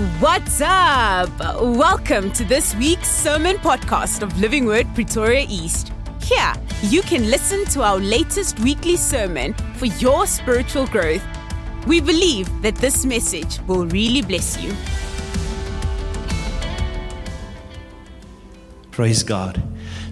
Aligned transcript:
What's 0.00 0.62
up? 0.62 1.28
Welcome 1.60 2.32
to 2.32 2.42
this 2.42 2.74
week's 2.76 3.06
sermon 3.06 3.56
podcast 3.56 4.22
of 4.22 4.40
Living 4.40 4.64
Word 4.64 4.86
Pretoria 4.94 5.44
East. 5.46 5.92
Here, 6.22 6.54
you 6.84 7.02
can 7.02 7.30
listen 7.30 7.66
to 7.66 7.82
our 7.82 7.98
latest 7.98 8.58
weekly 8.60 8.96
sermon 8.96 9.52
for 9.74 9.84
your 9.84 10.26
spiritual 10.26 10.86
growth. 10.86 11.22
We 11.86 12.00
believe 12.00 12.48
that 12.62 12.76
this 12.76 13.04
message 13.04 13.58
will 13.66 13.84
really 13.88 14.22
bless 14.22 14.58
you. 14.62 14.74
Praise 18.92 19.22
God. 19.22 19.62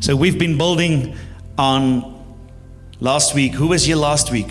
So 0.01 0.15
we've 0.15 0.39
been 0.39 0.59
building 0.59 1.17
on 1.57 2.37
last 3.01 3.35
week. 3.35 3.55
Who 3.55 3.69
was 3.69 3.87
here 3.87 3.97
last 3.97 4.31
week? 4.31 4.51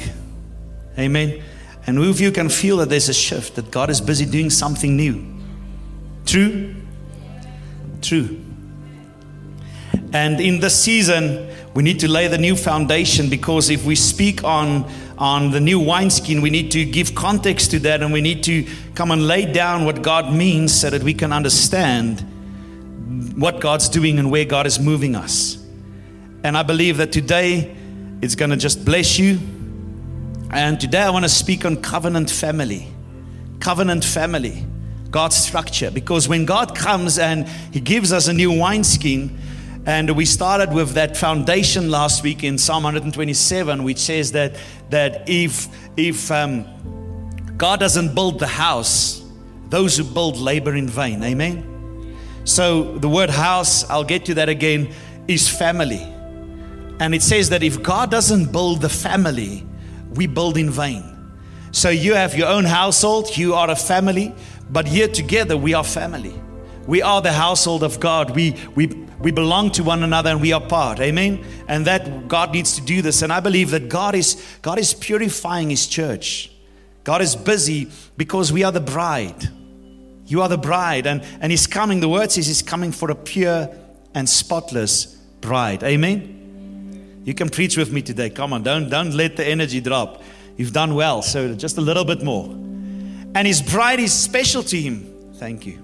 Amen. 0.98 1.44
And 1.88 1.98
who 1.98 2.10
of 2.10 2.20
you 2.20 2.32
can 2.32 2.50
feel 2.50 2.78
that 2.78 2.90
there's 2.90 3.08
a 3.08 3.14
shift, 3.14 3.56
that 3.56 3.72
God 3.72 3.90
is 3.90 4.02
busy 4.02 4.26
doing 4.26 4.50
something 4.50 4.96
new? 4.96 5.26
True? 6.26 6.76
True. 8.02 8.42
And 10.12 10.40
in 10.40 10.60
this 10.60 10.78
season, 10.80 11.50
we 11.74 11.84
need 11.84 12.00
to 12.02 12.08
lay 12.08 12.28
the 12.28 12.38
new 12.38 12.56
foundation 12.56 13.30
because 13.30 13.70
if 13.70 13.86
we 13.86 13.96
speak 13.96 14.44
on, 14.44 14.90
on 15.18 15.52
the 15.52 15.62
new 15.62 15.80
wineskin, 15.80 16.42
we 16.42 16.50
need 16.50 16.72
to 16.72 16.84
give 16.84 17.16
context 17.16 17.72
to 17.72 17.80
that 17.80 18.02
and 18.02 18.12
we 18.12 18.22
need 18.22 18.44
to 18.44 18.66
come 18.96 19.12
and 19.12 19.28
lay 19.28 19.52
down 19.52 19.86
what 19.86 20.02
God 20.02 20.34
means 20.34 20.74
so 20.74 20.90
that 20.90 21.04
we 21.04 21.14
can 21.14 21.32
understand 21.32 22.22
what 23.38 23.62
God's 23.62 23.90
doing 23.90 24.20
and 24.20 24.32
where 24.32 24.46
God 24.46 24.66
is 24.66 24.80
moving 24.80 25.16
us. 25.16 25.58
And 26.44 26.58
I 26.58 26.64
believe 26.64 26.98
that 26.98 27.12
today 27.12 27.76
it's 28.22 28.36
going 28.36 28.52
to 28.52 28.58
just 28.58 28.84
bless 28.84 29.20
you. 29.20 29.40
And 30.50 30.80
today 30.80 31.02
I 31.02 31.10
want 31.10 31.26
to 31.26 31.30
speak 31.30 31.66
on 31.66 31.82
covenant 31.82 32.30
family. 32.30 32.88
Covenant 33.60 34.06
family, 34.06 34.66
God's 35.12 35.36
structure. 35.36 35.92
Because 35.92 36.30
when 36.30 36.46
God 36.46 36.74
comes 36.74 37.20
and 37.20 37.48
He 37.74 37.82
gives 37.82 38.14
us 38.14 38.28
a 38.28 38.34
new 38.34 38.58
wineskin, 38.58 39.38
and 39.86 40.16
we 40.16 40.26
started 40.26 40.74
with 40.74 40.92
that 40.92 41.18
foundation 41.18 41.92
last 41.92 42.24
week 42.24 42.44
in 42.44 42.58
Psalm 42.58 42.84
127, 42.84 43.84
which 43.84 43.98
says 43.98 44.32
that, 44.34 44.56
that 44.90 45.28
if, 45.28 45.68
if 45.98 46.32
um, 46.32 46.66
God 47.58 47.80
doesn't 47.80 48.16
build 48.16 48.40
the 48.40 48.48
house, 48.48 49.24
those 49.70 49.98
who 49.98 50.06
build 50.06 50.38
labor 50.38 50.76
in 50.76 50.88
vain. 50.88 51.24
Amen. 51.24 52.16
So 52.46 52.98
the 52.98 53.10
word 53.10 53.30
house, 53.30 53.90
I'll 53.90 54.06
get 54.06 54.24
to 54.26 54.34
that 54.36 54.48
again, 54.48 54.94
is 55.28 55.50
family. 55.50 56.04
And 57.00 57.14
it 57.14 57.22
says 57.22 57.50
that 57.50 57.64
if 57.64 57.84
God 57.84 58.10
doesn't 58.10 58.52
build 58.54 58.82
the 58.82 58.90
family, 58.90 59.66
we 60.16 60.28
build 60.28 60.58
in 60.58 60.70
vain. 60.70 61.04
So 61.72 61.90
you 61.90 62.14
have 62.14 62.36
your 62.36 62.48
own 62.48 62.66
household, 62.66 63.36
you 63.38 63.54
are 63.54 63.70
a 63.70 63.76
family, 63.76 64.34
but 64.70 64.88
here 64.88 65.08
together 65.08 65.58
we 65.58 65.74
are 65.74 65.84
family. 65.84 66.34
We 66.88 67.02
are 67.02 67.22
the 67.22 67.34
household 67.34 67.84
of 67.84 68.00
God. 68.00 68.36
We, 68.36 68.56
we, 68.76 68.88
we 69.20 69.32
belong 69.32 69.72
to 69.72 69.84
one 69.84 70.04
another 70.04 70.30
and 70.30 70.42
we 70.42 70.54
are 70.54 70.62
part. 70.62 71.02
Amen. 71.02 71.44
And 71.68 71.86
that 71.86 72.30
God 72.30 72.54
needs 72.54 72.76
to 72.76 72.82
do 72.82 73.02
this. 73.02 73.22
And 73.22 73.34
I 73.34 73.42
believe 73.42 73.72
that 73.72 73.90
God 73.90 74.16
is 74.16 74.42
God 74.62 74.80
is 74.80 74.94
purifying 74.94 75.70
his 75.70 75.86
church. 75.86 76.50
God 77.04 77.22
is 77.22 77.36
busy 77.36 77.90
because 78.16 78.52
we 78.52 78.64
are 78.64 78.72
the 78.72 78.82
bride. 78.82 79.50
You 80.28 80.42
are 80.42 80.50
the 80.50 80.58
bride, 80.58 81.08
and, 81.08 81.24
and 81.40 81.52
He's 81.52 81.68
coming. 81.68 82.02
The 82.02 82.10
word 82.10 82.34
says 82.34 82.48
He's 82.48 82.62
coming 82.62 82.92
for 82.92 83.10
a 83.10 83.16
pure 83.16 83.70
and 84.14 84.28
spotless 84.28 85.06
bride. 85.40 85.84
Amen. 85.84 86.37
You 87.28 87.34
can 87.34 87.50
preach 87.50 87.76
with 87.76 87.92
me 87.92 88.02
today. 88.02 88.30
Come 88.30 88.54
on, 88.54 88.64
don't, 88.64 88.88
don't 88.90 89.12
let 89.12 89.36
the 89.36 89.46
energy 89.46 89.82
drop. 89.82 90.24
You've 90.56 90.72
done 90.72 90.96
well, 90.96 91.22
so 91.22 91.54
just 91.56 91.78
a 91.78 91.82
little 91.82 92.06
bit 92.06 92.24
more. 92.24 92.46
And 92.46 93.46
His 93.46 93.62
bride 93.62 94.00
is 94.00 94.14
special 94.14 94.64
to 94.64 94.78
Him. 94.80 95.34
Thank 95.34 95.66
you. 95.66 95.78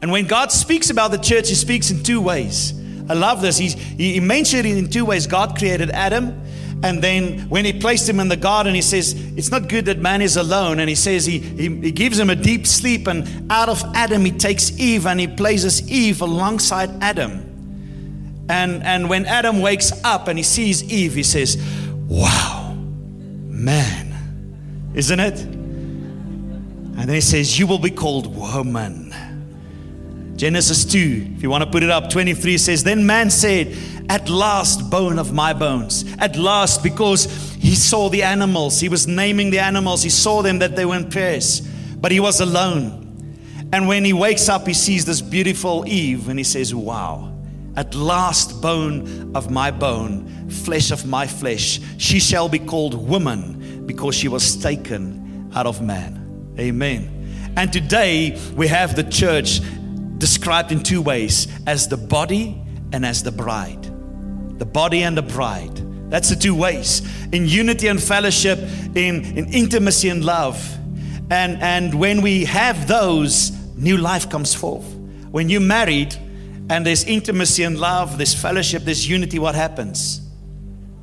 And 0.00 0.12
when 0.12 0.28
God 0.28 0.52
speaks 0.52 0.88
about 0.90 1.10
the 1.10 1.18
church, 1.18 1.48
He 1.48 1.56
speaks 1.56 1.90
in 1.90 2.04
two 2.04 2.20
ways. 2.20 2.80
I 3.08 3.14
love 3.14 3.42
this. 3.42 3.58
He's, 3.58 3.74
he 3.74 4.20
mentioned 4.20 4.66
it 4.66 4.78
in 4.78 4.88
two 4.88 5.04
ways. 5.04 5.26
God 5.26 5.58
created 5.58 5.90
Adam, 5.90 6.40
and 6.84 7.02
then 7.02 7.40
when 7.48 7.64
he 7.64 7.72
placed 7.72 8.08
him 8.08 8.20
in 8.20 8.28
the 8.28 8.36
garden, 8.36 8.72
he 8.72 8.82
says, 8.82 9.14
It's 9.36 9.50
not 9.50 9.68
good 9.68 9.86
that 9.86 9.98
man 9.98 10.22
is 10.22 10.36
alone. 10.36 10.78
And 10.78 10.88
he 10.88 10.94
says, 10.94 11.26
he, 11.26 11.40
he, 11.40 11.68
he, 11.80 11.90
gives 11.90 12.20
him 12.20 12.30
a 12.30 12.36
deep 12.36 12.68
sleep. 12.68 13.08
And 13.08 13.50
out 13.50 13.68
of 13.68 13.82
Adam, 13.96 14.24
he 14.24 14.30
takes 14.30 14.78
Eve 14.78 15.06
and 15.06 15.18
he 15.18 15.26
places 15.26 15.90
Eve 15.90 16.20
alongside 16.20 16.90
Adam. 17.02 17.53
And, 18.48 18.82
and 18.82 19.08
when 19.08 19.26
Adam 19.26 19.60
wakes 19.60 19.92
up 20.04 20.28
and 20.28 20.38
he 20.38 20.42
sees 20.42 20.82
Eve, 20.84 21.14
he 21.14 21.22
says, 21.22 21.56
Wow, 22.08 22.74
man, 22.76 24.92
isn't 24.94 25.20
it? 25.20 25.40
And 25.40 27.08
then 27.08 27.14
he 27.14 27.20
says, 27.20 27.58
You 27.58 27.66
will 27.66 27.78
be 27.78 27.90
called 27.90 28.36
woman. 28.36 29.14
Genesis 30.36 30.84
2, 30.84 31.34
if 31.36 31.42
you 31.42 31.50
want 31.50 31.64
to 31.64 31.70
put 31.70 31.82
it 31.82 31.90
up, 31.90 32.10
23 32.10 32.58
says, 32.58 32.84
Then 32.84 33.06
man 33.06 33.30
said, 33.30 33.76
At 34.08 34.28
last, 34.28 34.90
bone 34.90 35.18
of 35.18 35.32
my 35.32 35.52
bones. 35.52 36.04
At 36.18 36.36
last, 36.36 36.82
because 36.82 37.54
he 37.54 37.74
saw 37.74 38.08
the 38.08 38.22
animals. 38.22 38.80
He 38.80 38.88
was 38.88 39.06
naming 39.06 39.50
the 39.50 39.60
animals. 39.60 40.02
He 40.02 40.10
saw 40.10 40.42
them 40.42 40.58
that 40.58 40.76
they 40.76 40.84
were 40.84 40.96
in 40.96 41.08
pairs, 41.08 41.60
but 41.60 42.12
he 42.12 42.20
was 42.20 42.40
alone. 42.40 43.00
And 43.72 43.88
when 43.88 44.04
he 44.04 44.12
wakes 44.12 44.48
up, 44.48 44.66
he 44.66 44.74
sees 44.74 45.04
this 45.04 45.20
beautiful 45.20 45.84
Eve 45.86 46.28
and 46.28 46.38
he 46.38 46.44
says, 46.44 46.74
Wow, 46.74 47.33
at 47.76 47.94
last, 47.94 48.60
bone 48.60 49.32
of 49.34 49.50
my 49.50 49.70
bone, 49.70 50.48
flesh 50.48 50.90
of 50.90 51.06
my 51.06 51.26
flesh, 51.26 51.80
she 51.98 52.20
shall 52.20 52.48
be 52.48 52.58
called 52.58 52.94
woman 52.94 53.84
because 53.86 54.14
she 54.14 54.28
was 54.28 54.56
taken 54.56 55.50
out 55.54 55.66
of 55.66 55.82
man. 55.82 56.54
Amen. 56.58 57.52
And 57.56 57.72
today 57.72 58.38
we 58.56 58.68
have 58.68 58.96
the 58.96 59.04
church 59.04 59.60
described 60.18 60.72
in 60.72 60.82
two 60.82 61.02
ways 61.02 61.48
as 61.66 61.88
the 61.88 61.96
body 61.96 62.60
and 62.92 63.04
as 63.04 63.22
the 63.22 63.32
bride. 63.32 63.82
The 64.58 64.66
body 64.66 65.02
and 65.02 65.16
the 65.16 65.22
bride. 65.22 65.76
That's 66.10 66.30
the 66.30 66.36
two 66.36 66.54
ways 66.54 67.02
in 67.32 67.48
unity 67.48 67.88
and 67.88 68.00
fellowship, 68.00 68.58
in, 68.94 69.24
in 69.36 69.52
intimacy 69.52 70.08
and 70.10 70.24
love. 70.24 70.78
And, 71.30 71.60
and 71.60 71.94
when 71.94 72.22
we 72.22 72.44
have 72.44 72.86
those, 72.86 73.50
new 73.76 73.96
life 73.96 74.30
comes 74.30 74.54
forth. 74.54 74.84
When 75.30 75.48
you're 75.48 75.60
married 75.60 76.16
and 76.70 76.86
there's 76.86 77.04
intimacy 77.04 77.62
and 77.62 77.78
love, 77.78 78.16
there's 78.16 78.34
fellowship, 78.34 78.84
there's 78.84 79.08
unity, 79.08 79.38
what 79.38 79.54
happens? 79.54 80.20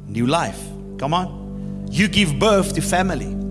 New 0.07 0.27
life. 0.27 0.61
Come 0.97 1.13
on. 1.13 1.87
You 1.91 2.07
give 2.07 2.39
birth 2.39 2.73
to 2.75 2.81
family 2.81 3.41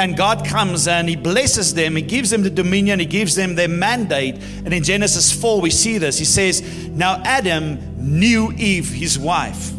and 0.00 0.16
God 0.16 0.46
comes 0.46 0.88
and 0.88 1.08
He 1.08 1.16
blesses 1.16 1.74
them, 1.74 1.94
He 1.94 2.02
gives 2.02 2.30
them 2.30 2.42
the 2.42 2.50
dominion, 2.50 3.00
He 3.00 3.06
gives 3.06 3.34
them 3.34 3.54
their 3.54 3.68
mandate. 3.68 4.36
And 4.64 4.72
in 4.72 4.82
Genesis 4.82 5.30
4, 5.30 5.60
we 5.60 5.70
see 5.70 5.98
this. 5.98 6.18
He 6.18 6.24
says, 6.24 6.88
Now 6.88 7.20
Adam 7.24 7.78
knew 7.96 8.50
Eve, 8.52 8.88
his 8.88 9.18
wife. 9.18 9.72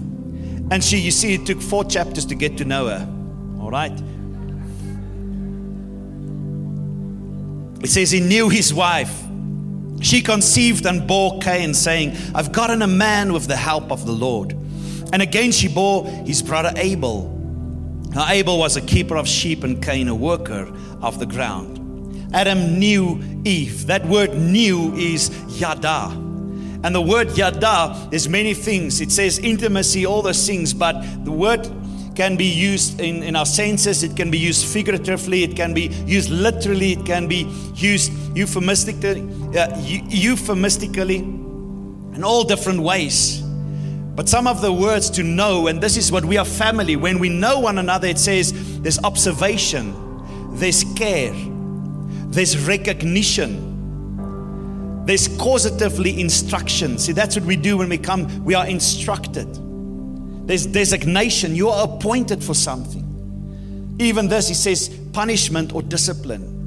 And 0.72 0.84
she, 0.84 0.98
you 0.98 1.12
see, 1.12 1.34
it 1.34 1.46
took 1.46 1.62
four 1.62 1.84
chapters 1.84 2.26
to 2.28 2.36
get 2.36 2.58
to 2.60 2.66
know 2.66 2.88
her. 2.88 3.08
All 3.60 3.72
right? 3.72 3.92
It 7.84 7.90
says, 7.90 8.12
He 8.12 8.20
knew 8.20 8.48
his 8.48 8.74
wife. 8.74 9.24
She 10.02 10.22
conceived 10.22 10.86
and 10.86 11.08
bore 11.08 11.40
Cain, 11.40 11.74
saying, 11.74 12.18
I've 12.36 12.52
gotten 12.52 12.82
a 12.82 12.88
man 12.88 13.34
with 13.34 13.48
the 13.48 13.56
help 13.56 13.92
of 13.92 14.06
the 14.06 14.12
Lord. 14.12 14.54
And 15.14 15.22
again 15.22 15.52
she 15.52 15.68
bore 15.68 16.06
his 16.06 16.42
brother 16.42 16.74
Abel. 16.76 17.30
Now, 18.14 18.28
Abel 18.30 18.58
was 18.60 18.76
a 18.76 18.82
keeper 18.82 19.16
of 19.16 19.28
sheep 19.28 19.64
and 19.64 19.82
Cain 19.82 20.08
a 20.08 20.16
worker 20.16 20.72
of 21.02 21.20
the 21.20 21.26
ground. 21.26 21.80
Adam 22.34 22.80
knew 22.80 23.22
Eve. 23.46 23.88
That 23.88 24.06
word 24.06 24.36
knew 24.36 24.94
is 24.96 25.30
yada. 25.60 26.10
And 26.84 26.96
the 26.96 27.02
word 27.02 27.38
yada 27.38 28.10
is 28.12 28.28
many 28.28 28.54
things. 28.54 29.02
It 29.02 29.12
says 29.12 29.38
intimacy, 29.40 30.06
all 30.06 30.22
those 30.22 30.46
things, 30.46 30.74
but 30.74 31.02
the 31.24 31.32
word 31.32 31.70
can 32.16 32.36
be 32.36 32.46
used 32.46 33.00
in, 33.00 33.24
in 33.24 33.36
our 33.36 33.46
senses, 33.46 34.04
it 34.04 34.16
can 34.16 34.30
be 34.30 34.38
used 34.38 34.66
figuratively, 34.66 35.44
it 35.44 35.56
can 35.56 35.74
be 35.74 35.88
used 36.06 36.30
literally, 36.30 36.92
it 36.92 37.06
can 37.06 37.28
be 37.28 37.48
used 37.76 38.12
euphemistically, 38.36 39.22
uh, 39.56 39.76
euphemistically 39.80 41.18
in 41.18 42.24
all 42.24 42.44
different 42.44 42.82
ways. 42.82 43.42
But 44.16 44.28
some 44.28 44.46
of 44.46 44.62
the 44.62 44.72
words 44.72 45.10
to 45.12 45.24
know, 45.24 45.68
and 45.68 45.82
this 45.82 45.98
is 45.98 46.12
what 46.12 46.26
we 46.26 46.38
are 46.38 46.46
family, 46.46 46.96
when 46.96 47.18
we 47.20 47.30
know 47.30 47.60
one 47.60 47.78
another, 47.78 48.08
it 48.08 48.20
says 48.20 48.82
there's 48.82 49.00
observation, 49.04 49.96
there's 50.58 50.84
care, 50.96 51.34
there's 52.28 52.58
recognition, 52.68 53.70
there's 55.06 55.28
causatively 55.30 56.20
instruction. 56.20 56.98
See, 57.00 57.14
that's 57.14 57.36
what 57.36 57.46
we 57.46 57.56
do 57.56 57.78
when 57.78 57.90
we 57.90 57.98
come, 57.98 58.44
we 58.44 58.54
are 58.54 58.68
instructed. 58.68 59.48
There's 60.46 60.66
designation, 60.66 61.56
you 61.56 61.70
are 61.70 61.86
appointed 61.86 62.44
for 62.44 62.54
something. 62.54 63.96
Even 64.00 64.28
this, 64.28 64.48
he 64.50 64.54
says 64.54 64.90
punishment 65.14 65.74
or 65.74 65.82
discipline. 65.82 66.61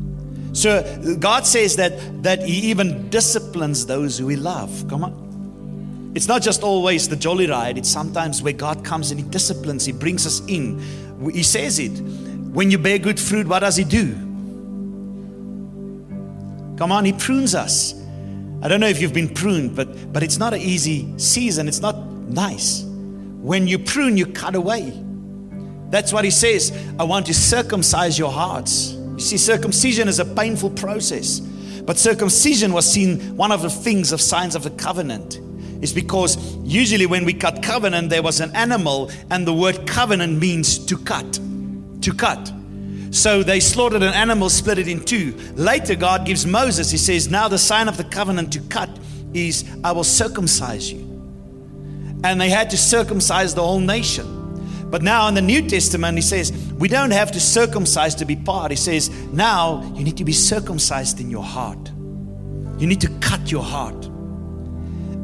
So 0.55 1.17
God 1.21 1.47
says 1.47 1.77
that 1.77 2.23
that 2.23 2.43
He 2.43 2.71
even 2.71 3.11
disciplines 3.11 3.85
those 3.87 4.19
who 4.19 4.29
He 4.29 4.37
love. 4.37 4.87
Come 4.89 5.05
on. 5.05 6.12
It's 6.15 6.29
not 6.29 6.43
just 6.43 6.62
always 6.62 7.09
the 7.09 7.17
jolly 7.17 7.49
ride, 7.49 7.77
it's 7.77 7.89
sometimes 7.89 8.41
where 8.41 8.53
God 8.53 8.85
comes 8.85 9.11
and 9.11 9.19
He 9.19 9.29
disciplines, 9.29 9.85
He 9.85 9.93
brings 9.93 10.27
us 10.27 10.41
in. 10.47 10.81
He 11.33 11.43
says 11.43 11.81
it. 11.81 11.91
When 12.55 12.71
you 12.71 12.79
bear 12.79 12.99
good 12.99 13.19
fruit, 13.19 13.49
what 13.49 13.61
does 13.61 13.75
He 13.75 13.83
do? 13.83 14.15
Come 16.77 16.93
on, 16.93 17.05
He 17.05 17.12
prunes 17.12 17.56
us. 17.56 18.01
I 18.62 18.69
don't 18.69 18.79
know 18.79 18.87
if 18.87 19.03
you've 19.03 19.12
been 19.12 19.29
pruned, 19.35 19.75
but, 19.75 20.12
but 20.12 20.23
it's 20.23 20.39
not 20.39 20.55
an 20.55 20.61
easy 20.61 21.19
season. 21.19 21.67
It's 21.67 21.81
not 21.81 21.97
nice. 21.97 22.85
When 22.85 23.67
you 23.67 23.79
prune, 23.81 24.17
you 24.17 24.27
cut 24.27 24.55
away. 24.55 24.93
That's 25.91 26.12
what 26.12 26.25
He 26.25 26.31
says. 26.31 26.73
I 26.99 27.03
want 27.03 27.27
to 27.27 27.35
circumcise 27.35 28.17
your 28.19 28.31
hearts. 28.31 28.97
You 29.15 29.21
see, 29.21 29.37
circumcision 29.37 30.09
is 30.09 30.19
a 30.19 30.25
painful 30.25 30.71
process. 30.71 31.41
But 31.87 31.99
circumcision 31.99 32.73
was 32.73 32.91
seen 32.91 33.37
one 33.37 33.53
of 33.53 33.63
the 33.63 33.71
things 33.71 34.13
of 34.13 34.21
signs 34.21 34.55
of 34.55 34.63
the 34.65 34.71
covenant. 34.71 35.41
Is 35.83 35.93
because 35.93 36.57
usually 36.59 37.07
when 37.07 37.25
we 37.25 37.35
cut 37.35 37.63
covenant, 37.63 38.09
there 38.11 38.23
was 38.23 38.41
an 38.41 38.55
animal, 38.57 39.11
and 39.31 39.47
the 39.47 39.53
word 39.53 39.87
covenant 39.87 40.41
means 40.41 40.79
to 40.87 40.97
cut. 40.97 41.39
To 42.01 42.13
cut. 42.15 42.53
So 43.11 43.43
they 43.43 43.61
slaughtered 43.61 44.03
an 44.03 44.15
animal, 44.15 44.51
split 44.51 44.79
it 44.79 44.89
in 44.89 45.05
two. 45.05 45.37
Later, 45.55 45.95
God 45.95 46.27
gives 46.27 46.47
Moses, 46.47 46.91
He 46.91 46.99
says, 46.99 47.31
Now 47.31 47.49
the 47.49 47.59
sign 47.59 47.87
of 47.87 47.97
the 47.97 48.05
covenant 48.05 48.53
to 48.55 48.61
cut 48.63 48.91
is, 49.33 49.65
I 49.85 49.93
will 49.93 50.05
circumcise 50.05 50.91
you. 50.93 51.01
And 52.25 52.41
they 52.41 52.49
had 52.49 52.71
to 52.71 52.77
circumcise 52.77 53.55
the 53.55 53.63
whole 53.63 53.79
nation. 53.79 54.44
But 54.94 55.02
now 55.02 55.26
in 55.26 55.35
the 55.35 55.43
New 55.43 55.69
Testament, 55.69 56.17
He 56.17 56.23
says, 56.23 56.52
We 56.79 56.87
don't 56.87 57.11
have 57.11 57.32
to 57.32 57.41
circumcise 57.41 58.14
to 58.14 58.25
be 58.25 58.37
part. 58.37 58.70
He 58.70 58.76
says, 58.76 59.11
Now 59.32 59.82
you 59.96 60.05
need 60.05 60.17
to 60.19 60.25
be 60.25 60.31
circumcised 60.31 61.19
in 61.19 61.32
your 61.32 61.43
heart. 61.43 61.91
You 62.79 62.87
need 62.87 63.00
to 63.00 63.08
cut 63.19 63.50
your 63.50 63.64
heart. 63.64 64.05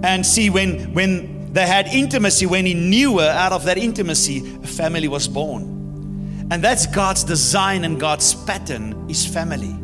And 0.02 0.26
see, 0.26 0.50
when, 0.50 0.92
when 0.92 1.52
they 1.52 1.68
had 1.68 1.86
intimacy, 1.86 2.46
when 2.46 2.66
He 2.66 2.74
knew 2.74 3.20
her, 3.20 3.28
out 3.28 3.52
of 3.52 3.64
that 3.66 3.78
intimacy, 3.78 4.38
a 4.60 4.66
family 4.66 5.06
was 5.06 5.28
born. 5.28 6.48
And 6.50 6.64
that's 6.64 6.88
God's 6.88 7.22
design 7.22 7.84
and 7.84 8.00
God's 8.00 8.34
pattern 8.34 9.08
is 9.08 9.24
family. 9.24 9.76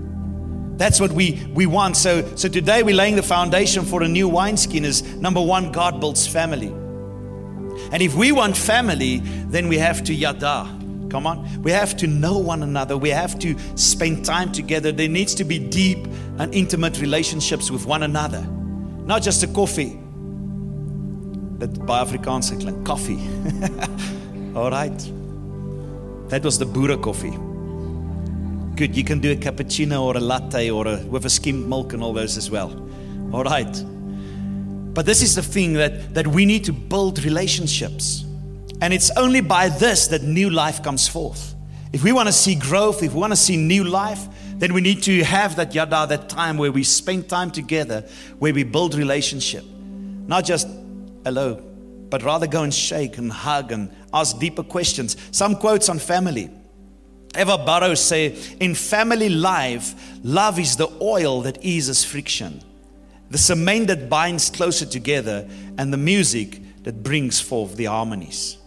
That's 0.78 0.98
what 0.98 1.12
we, 1.12 1.46
we 1.54 1.66
want. 1.66 1.96
So, 1.96 2.34
so 2.34 2.48
today 2.48 2.82
we're 2.82 2.96
laying 2.96 3.14
the 3.14 3.22
foundation 3.22 3.84
for 3.84 4.02
a 4.02 4.08
new 4.08 4.28
wineskin 4.28 4.84
is 4.84 5.04
number 5.14 5.40
one, 5.40 5.70
God 5.70 6.00
builds 6.00 6.26
family. 6.26 6.74
And 7.92 8.02
if 8.02 8.14
we 8.14 8.32
want 8.32 8.56
family, 8.56 9.18
then 9.48 9.68
we 9.68 9.78
have 9.78 10.02
to 10.04 10.14
yada. 10.14 10.66
Come 11.10 11.26
on. 11.26 11.62
We 11.62 11.70
have 11.70 11.96
to 11.98 12.06
know 12.06 12.38
one 12.38 12.62
another. 12.62 12.96
We 12.96 13.10
have 13.10 13.38
to 13.40 13.56
spend 13.76 14.24
time 14.24 14.52
together. 14.52 14.92
There 14.92 15.08
needs 15.08 15.34
to 15.36 15.44
be 15.44 15.58
deep 15.58 16.06
and 16.38 16.54
intimate 16.54 17.00
relationships 17.00 17.70
with 17.70 17.86
one 17.86 18.02
another. 18.02 18.42
Not 18.42 19.22
just 19.22 19.42
a 19.42 19.46
coffee. 19.46 19.98
That 21.58 21.86
by 21.86 22.04
Afrikaans 22.04 22.60
klink 22.60 22.84
coffee. 22.84 23.20
All 24.56 24.70
right. 24.70 24.98
That 26.28 26.42
was 26.42 26.58
the 26.58 26.66
Buddha 26.66 26.96
coffee. 26.98 27.38
Good, 28.76 28.96
you 28.96 29.04
can 29.04 29.20
do 29.20 29.32
a 29.32 29.36
cappuccino 29.36 30.02
or 30.02 30.16
a 30.16 30.20
latte 30.20 30.70
or 30.70 30.86
a, 30.86 30.96
with 31.06 31.24
a 31.24 31.30
skimmed 31.30 31.66
milk 31.66 31.94
and 31.94 32.02
all 32.02 32.12
those 32.12 32.36
as 32.36 32.50
well. 32.50 32.70
All 33.32 33.42
right. 33.42 33.74
But 34.96 35.04
this 35.04 35.20
is 35.20 35.34
the 35.34 35.42
thing 35.42 35.74
that, 35.74 36.14
that 36.14 36.26
we 36.26 36.46
need 36.46 36.64
to 36.64 36.72
build 36.72 37.22
relationships. 37.22 38.24
And 38.80 38.94
it's 38.94 39.10
only 39.10 39.42
by 39.42 39.68
this 39.68 40.06
that 40.08 40.22
new 40.22 40.48
life 40.48 40.82
comes 40.82 41.06
forth. 41.06 41.54
If 41.92 42.02
we 42.02 42.12
want 42.12 42.28
to 42.28 42.32
see 42.32 42.54
growth, 42.54 43.02
if 43.02 43.12
we 43.12 43.20
want 43.20 43.32
to 43.32 43.36
see 43.36 43.58
new 43.58 43.84
life, 43.84 44.26
then 44.56 44.72
we 44.72 44.80
need 44.80 45.02
to 45.02 45.22
have 45.22 45.54
that 45.56 45.74
yada, 45.74 46.06
that 46.08 46.30
time 46.30 46.56
where 46.56 46.72
we 46.72 46.82
spend 46.82 47.28
time 47.28 47.50
together, 47.50 48.06
where 48.38 48.54
we 48.54 48.64
build 48.64 48.94
relationship. 48.94 49.64
Not 49.66 50.46
just 50.46 50.66
hello, 51.24 51.56
but 52.08 52.22
rather 52.22 52.46
go 52.46 52.62
and 52.62 52.72
shake 52.72 53.18
and 53.18 53.30
hug 53.30 53.72
and 53.72 53.94
ask 54.14 54.38
deeper 54.38 54.62
questions. 54.62 55.18
Some 55.30 55.56
quotes 55.56 55.90
on 55.90 55.98
family. 55.98 56.50
Eva 57.38 57.58
Burrows 57.58 58.00
say, 58.00 58.34
in 58.60 58.74
family 58.74 59.28
life, 59.28 59.94
love 60.24 60.58
is 60.58 60.76
the 60.76 60.88
oil 61.02 61.42
that 61.42 61.62
eases 61.62 62.02
friction, 62.02 62.62
the 63.30 63.38
cement 63.38 63.88
that 63.88 64.08
binds 64.08 64.50
closer 64.50 64.86
together, 64.86 65.48
and 65.78 65.92
the 65.92 65.96
music 65.96 66.60
that 66.84 67.02
brings 67.02 67.40
forth 67.40 67.76
the 67.76 67.86
harmonies. 67.86 68.58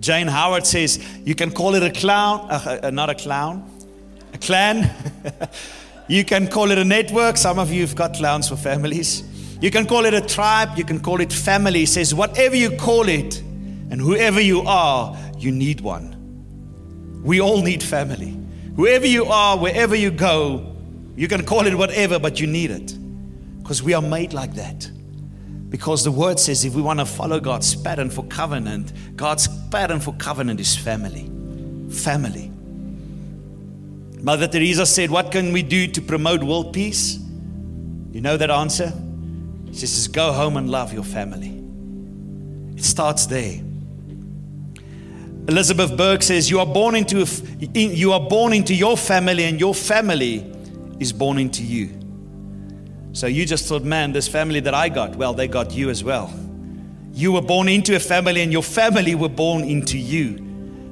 Jane 0.00 0.28
Howard 0.28 0.66
says, 0.66 0.98
you 1.26 1.34
can 1.34 1.50
call 1.50 1.74
it 1.74 1.82
a 1.82 1.90
clown, 1.90 2.48
uh, 2.50 2.80
uh, 2.82 2.90
not 2.90 3.10
a 3.10 3.14
clown, 3.14 3.70
a 4.32 4.38
clan. 4.38 4.90
you 6.08 6.24
can 6.24 6.48
call 6.48 6.70
it 6.70 6.78
a 6.78 6.84
network. 6.84 7.36
Some 7.36 7.58
of 7.58 7.70
you 7.70 7.82
have 7.82 7.94
got 7.94 8.14
clowns 8.14 8.48
for 8.48 8.56
families. 8.56 9.24
You 9.60 9.70
can 9.70 9.86
call 9.86 10.06
it 10.06 10.14
a 10.14 10.22
tribe, 10.22 10.78
you 10.78 10.84
can 10.84 11.00
call 11.00 11.20
it 11.20 11.30
family. 11.30 11.80
He 11.80 11.86
says, 11.86 12.14
whatever 12.14 12.56
you 12.56 12.76
call 12.78 13.08
it, 13.08 13.40
and 13.90 14.00
whoever 14.00 14.40
you 14.40 14.62
are, 14.62 15.14
you 15.36 15.52
need 15.52 15.82
one. 15.82 16.16
We 17.22 17.42
all 17.42 17.60
need 17.60 17.82
family. 17.82 18.38
Whoever 18.76 19.06
you 19.06 19.26
are, 19.26 19.58
wherever 19.58 19.94
you 19.94 20.10
go, 20.10 20.74
you 21.14 21.28
can 21.28 21.44
call 21.44 21.66
it 21.66 21.74
whatever, 21.74 22.18
but 22.18 22.40
you 22.40 22.46
need 22.46 22.70
it. 22.70 22.96
Because 23.70 23.84
we 23.84 23.94
are 23.94 24.02
made 24.02 24.32
like 24.32 24.54
that. 24.54 24.90
Because 25.68 26.02
the 26.02 26.10
word 26.10 26.40
says 26.40 26.64
if 26.64 26.74
we 26.74 26.82
want 26.82 26.98
to 26.98 27.06
follow 27.06 27.38
God's 27.38 27.76
pattern 27.76 28.10
for 28.10 28.24
covenant, 28.24 28.92
God's 29.14 29.46
pattern 29.68 30.00
for 30.00 30.12
covenant 30.14 30.58
is 30.58 30.76
family. 30.76 31.30
Family. 31.88 32.50
Mother 34.24 34.48
Teresa 34.48 34.84
said, 34.84 35.08
What 35.08 35.30
can 35.30 35.52
we 35.52 35.62
do 35.62 35.86
to 35.86 36.02
promote 36.02 36.42
world 36.42 36.72
peace? 36.72 37.20
You 38.10 38.20
know 38.20 38.36
that 38.36 38.50
answer? 38.50 38.92
She 39.66 39.86
says, 39.86 40.08
Go 40.08 40.32
home 40.32 40.56
and 40.56 40.68
love 40.68 40.92
your 40.92 41.04
family. 41.04 41.62
It 42.76 42.82
starts 42.82 43.26
there. 43.26 43.60
Elizabeth 45.46 45.96
Berg 45.96 46.24
says, 46.24 46.50
You 46.50 46.58
are 46.58 46.66
born 46.66 46.96
into, 46.96 47.24
you 47.72 48.12
are 48.14 48.28
born 48.28 48.52
into 48.52 48.74
your 48.74 48.96
family, 48.96 49.44
and 49.44 49.60
your 49.60 49.76
family 49.76 50.38
is 50.98 51.12
born 51.12 51.38
into 51.38 51.62
you. 51.62 51.99
So 53.12 53.26
you 53.26 53.44
just 53.44 53.66
thought, 53.66 53.82
man, 53.82 54.12
this 54.12 54.28
family 54.28 54.60
that 54.60 54.74
I 54.74 54.88
got, 54.88 55.16
well, 55.16 55.34
they 55.34 55.48
got 55.48 55.72
you 55.72 55.90
as 55.90 56.04
well. 56.04 56.32
You 57.12 57.32
were 57.32 57.42
born 57.42 57.68
into 57.68 57.96
a 57.96 58.00
family, 58.00 58.40
and 58.40 58.52
your 58.52 58.62
family 58.62 59.14
were 59.14 59.28
born 59.28 59.64
into 59.64 59.98
you. 59.98 60.38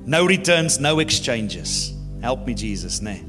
No 0.05 0.27
returns, 0.27 0.81
no 0.81 0.99
exchanges. 0.99 1.95
Help 2.21 2.47
me, 2.47 2.55
Jesus. 2.55 3.01
Nay. 3.01 3.23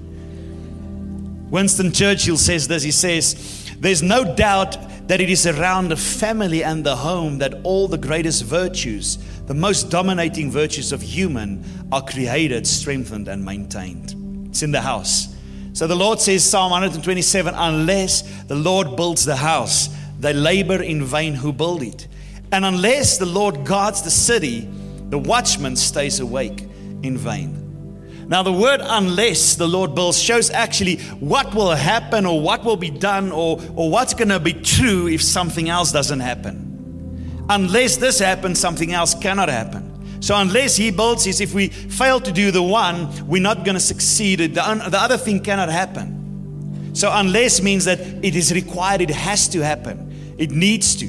Winston 1.50 1.92
Churchill 1.92 2.38
says 2.38 2.68
this. 2.68 2.84
He 2.84 2.92
says, 2.92 3.72
There's 3.80 4.02
no 4.02 4.36
doubt 4.36 5.08
that 5.08 5.22
it 5.22 5.30
is 5.30 5.48
around 5.48 5.90
the 5.90 5.98
family 5.98 6.64
and 6.64 6.86
the 6.86 6.96
home 6.96 7.40
that 7.40 7.56
all 7.64 7.88
the 7.88 7.98
greatest 7.98 8.44
virtues, 8.44 9.18
the 9.46 9.54
most 9.54 9.90
dominating 9.90 10.52
virtues 10.52 10.92
of 10.92 11.02
human, 11.02 11.64
are 11.92 12.04
created, 12.04 12.68
strengthened, 12.68 13.28
and 13.28 13.44
maintained. 13.44 14.16
It's 14.50 14.62
in 14.62 14.72
the 14.72 14.82
house. 14.82 15.36
So 15.80 15.88
the 15.88 15.96
Lord 15.96 16.20
says, 16.20 16.44
Psalm 16.44 16.72
127 16.72 17.56
unless 17.56 18.44
the 18.48 18.56
Lord 18.56 18.98
builds 18.98 19.24
the 19.24 19.38
house, 19.38 19.88
they 20.20 20.34
labor 20.34 20.84
in 20.84 21.06
vain 21.06 21.34
who 21.34 21.54
build 21.54 21.84
it. 21.84 22.10
And 22.52 22.66
unless 22.66 23.18
the 23.18 23.26
Lord 23.26 23.64
guards 23.64 24.02
the 24.02 24.12
city, 24.12 24.68
the 25.10 25.18
watchman 25.18 25.78
stays 25.78 26.20
awake 26.20 26.64
in 27.02 27.18
vain. 27.18 28.28
Now, 28.28 28.44
the 28.44 28.52
word 28.52 28.82
unless 28.84 29.56
the 29.56 29.70
Lord 29.70 29.96
builds 29.96 30.22
shows 30.22 30.50
actually 30.50 30.98
what 31.22 31.56
will 31.56 31.74
happen 31.74 32.26
or 32.26 32.42
what 32.42 32.66
will 32.66 32.76
be 32.76 32.90
done 32.90 33.32
or, 33.32 33.62
or 33.74 33.90
what's 33.90 34.14
going 34.14 34.28
to 34.28 34.40
be 34.42 34.52
true 34.52 35.08
if 35.08 35.22
something 35.22 35.70
else 35.70 35.94
doesn't 35.94 36.20
happen. 36.20 37.46
Unless 37.48 37.96
this 37.96 38.20
happens, 38.20 38.60
something 38.60 38.92
else 38.92 39.16
cannot 39.16 39.48
happen. 39.48 39.89
So, 40.20 40.36
unless 40.38 40.76
He 40.76 40.92
builds 40.92 41.26
is 41.28 41.42
if 41.42 41.54
we 41.54 41.70
fail 41.70 42.20
to 42.20 42.32
do 42.32 42.52
the 42.52 42.64
one, 42.64 43.28
we're 43.28 43.42
not 43.42 43.64
going 43.64 43.76
to 43.76 43.82
succeed. 43.82 44.40
The, 44.40 44.48
the 44.90 45.00
other 45.00 45.18
thing 45.18 45.42
cannot 45.42 45.70
happen. 45.70 46.94
So, 46.94 47.10
unless 47.14 47.62
means 47.62 47.86
that 47.86 48.00
it 48.00 48.36
is 48.36 48.54
required, 48.54 49.02
it 49.02 49.10
has 49.12 49.48
to 49.50 49.64
happen, 49.64 50.36
it 50.38 50.52
needs 50.52 50.96
to. 50.98 51.06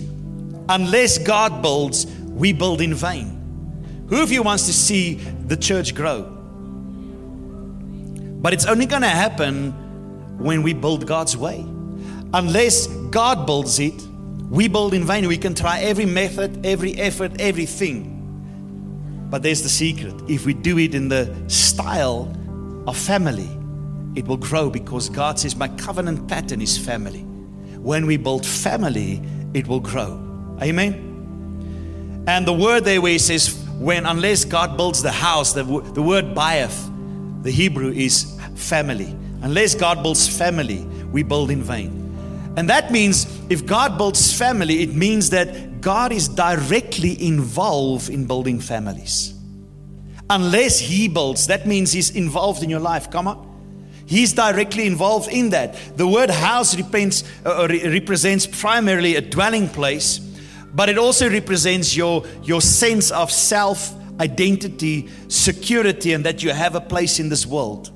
Unless 0.69 1.19
God 1.19 1.63
builds, 1.63 2.07
we 2.07 2.53
build 2.53 2.81
in 2.81 2.95
vain. 2.95 3.37
Who 4.09 4.23
of 4.23 4.31
you 4.31 4.43
wants 4.43 4.67
to 4.67 4.73
see 4.73 5.15
the 5.15 5.57
church 5.57 5.95
grow? 5.95 6.23
But 8.41 8.53
it's 8.53 8.67
only 8.67 8.87
going 8.87 9.03
to 9.03 9.09
happen 9.09 9.73
when 10.39 10.63
we 10.63 10.73
build 10.73 11.07
God's 11.07 11.37
way. 11.37 11.61
Unless 12.33 12.87
God 12.87 13.47
builds 13.47 13.79
it, 13.79 14.01
we 14.49 14.69
build 14.69 14.95
in 14.95 15.05
vain. 15.05 15.29
We 15.29 15.37
can 15.37 15.55
try 15.55 15.81
every 15.81 16.07
method, 16.07 16.65
every 16.65 16.95
effort, 16.95 17.41
everything. 17.41 18.10
But 19.31 19.43
there's 19.43 19.63
the 19.63 19.69
secret. 19.69 20.15
If 20.29 20.45
we 20.45 20.55
do 20.55 20.79
it 20.79 20.95
in 20.95 21.09
the 21.09 21.33
style 21.49 22.35
of 22.87 22.97
family, 22.97 23.49
it 24.17 24.27
will 24.27 24.37
grow 24.37 24.69
because 24.69 25.09
God 25.09 25.39
says, 25.39 25.57
My 25.57 25.69
covenant 25.69 26.29
pattern 26.29 26.61
is 26.61 26.77
family. 26.77 27.21
When 27.79 28.07
we 28.07 28.17
build 28.17 28.45
family, 28.45 29.23
it 29.55 29.67
will 29.69 29.81
grow. 29.81 30.19
Amen. 30.61 32.25
And 32.27 32.47
the 32.47 32.53
word 32.53 32.85
there 32.85 33.01
where 33.01 33.13
he 33.13 33.19
says, 33.19 33.57
when 33.79 34.05
unless 34.05 34.45
God 34.45 34.77
builds 34.77 35.03
the 35.03 35.11
house, 35.11 35.55
the, 35.55 35.65
the 35.65 36.03
word 36.03 36.27
bayith 36.35 36.89
the 37.43 37.51
Hebrew 37.51 37.91
is 37.91 38.39
family. 38.55 39.17
Unless 39.41 39.75
God 39.75 40.03
builds 40.03 40.29
family, 40.29 40.85
we 41.11 41.23
build 41.23 41.51
in 41.51 41.63
vain. 41.63 42.00
And 42.57 42.69
that 42.69 42.91
means 42.91 43.27
if 43.49 43.65
God 43.65 43.97
builds 43.97 44.37
family, 44.37 44.83
it 44.83 44.95
means 44.95 45.31
that 45.31 45.81
God 45.81 46.13
is 46.13 46.29
directly 46.29 47.23
involved 47.25 48.11
in 48.11 48.27
building 48.27 48.61
families. 48.61 49.35
Unless 50.29 50.79
He 50.79 51.09
builds, 51.09 51.47
that 51.47 51.67
means 51.67 51.93
He's 51.93 52.11
involved 52.11 52.63
in 52.63 52.71
your 52.71 52.81
life. 52.81 53.11
Come 53.11 53.29
on. 53.29 53.47
He's 54.07 54.33
directly 54.33 54.87
involved 54.87 55.31
in 55.31 55.51
that. 55.51 55.77
The 55.97 56.07
word 56.07 56.31
house 56.31 56.77
represents, 56.77 57.23
uh, 57.47 57.69
represents 57.69 58.45
primarily 58.45 59.15
a 59.15 59.21
dwelling 59.21 59.69
place, 59.69 60.19
but 60.75 60.89
it 60.89 60.99
also 60.99 61.31
represents 61.31 61.97
your, 61.97 62.25
your 62.43 62.61
sense 62.61 63.13
of 63.13 63.31
self 63.31 63.95
identity, 64.21 65.09
security, 65.29 66.13
and 66.13 66.25
that 66.27 66.43
you 66.43 66.51
have 66.51 66.75
a 66.75 66.81
place 66.81 67.21
in 67.21 67.29
this 67.29 67.47
world. 67.47 67.91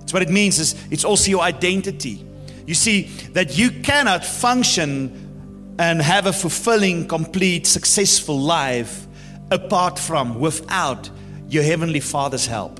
That's 0.00 0.12
what 0.12 0.22
it 0.22 0.30
means. 0.30 0.58
Is 0.58 0.74
it's 0.90 1.04
also 1.04 1.30
your 1.30 1.42
identity. 1.42 2.26
You 2.70 2.76
see 2.76 3.02
that 3.32 3.58
you 3.58 3.72
cannot 3.72 4.24
function 4.24 5.74
and 5.80 6.00
have 6.00 6.26
a 6.26 6.32
fulfilling, 6.32 7.08
complete, 7.08 7.66
successful 7.66 8.38
life 8.38 9.08
apart 9.50 9.98
from, 9.98 10.38
without 10.38 11.10
your 11.48 11.64
heavenly 11.64 11.98
Father's 11.98 12.46
help 12.46 12.78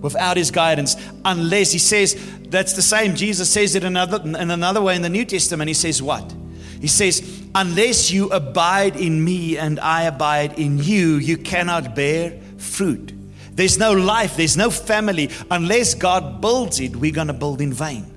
without 0.00 0.36
his 0.36 0.52
guidance. 0.52 0.94
Unless 1.24 1.72
he 1.72 1.80
says 1.80 2.16
that's 2.50 2.74
the 2.74 2.82
same 2.82 3.16
jesus 3.16 3.50
says 3.50 3.74
it 3.74 3.82
another, 3.82 4.20
in 4.22 4.50
another 4.50 4.80
way 4.80 4.94
in 4.94 5.02
the 5.02 5.08
new 5.08 5.24
testament. 5.24 5.66
He 5.66 5.74
says 5.74 6.00
what? 6.00 6.32
He 6.80 6.86
says 6.86 7.42
unless 7.56 8.12
you 8.12 8.30
abide 8.30 8.94
in 8.94 9.24
me 9.24 9.58
and 9.58 9.80
i 9.80 10.02
abide 10.02 10.56
in 10.56 10.78
you 10.78 11.16
you 11.16 11.36
cannot 11.36 11.96
bear 11.96 12.38
fruit. 12.58 13.12
There's 13.52 13.76
no 13.76 13.92
life 13.92 14.36
there's 14.36 14.56
no 14.56 14.70
family. 14.70 15.30
Unless 15.50 15.94
god 15.94 16.40
builds 16.40 16.78
it 16.78 16.94
we're 16.94 17.10
going 17.10 17.26
to 17.26 17.32
build 17.32 17.60
in 17.60 17.72
vain 17.72 18.11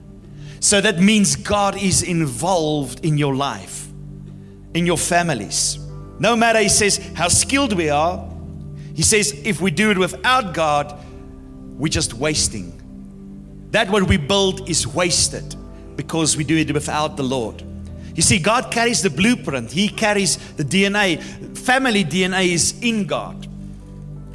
so 0.65 0.81
that 0.81 0.99
means 0.99 1.35
god 1.35 1.75
is 1.81 2.03
involved 2.03 3.05
in 3.05 3.17
your 3.17 3.35
life 3.35 3.87
in 4.73 4.85
your 4.85 4.97
families 4.97 5.79
no 6.19 6.35
matter 6.35 6.59
he 6.59 6.69
says 6.69 6.97
how 7.15 7.27
skilled 7.27 7.73
we 7.73 7.89
are 7.89 8.15
he 8.93 9.03
says 9.03 9.33
if 9.43 9.61
we 9.61 9.71
do 9.71 9.91
it 9.91 9.97
without 9.97 10.53
god 10.53 10.99
we're 11.77 11.89
just 11.89 12.13
wasting. 12.13 12.71
That 13.71 13.89
what 13.89 14.03
we 14.03 14.17
build 14.17 14.69
is 14.69 14.87
wasted 14.87 15.55
because 15.97 16.37
we 16.37 16.43
do 16.43 16.57
it 16.57 16.73
without 16.73 17.17
the 17.17 17.23
Lord. 17.23 17.61
You 18.15 18.21
see, 18.21 18.39
God 18.39 18.71
carries 18.71 19.01
the 19.01 19.09
blueprint, 19.09 19.71
He 19.71 19.89
carries 19.89 20.37
the 20.53 20.63
DNA. 20.63 21.21
Family 21.57 22.05
DNA 22.05 22.53
is 22.53 22.79
in 22.81 23.05
God. 23.05 23.44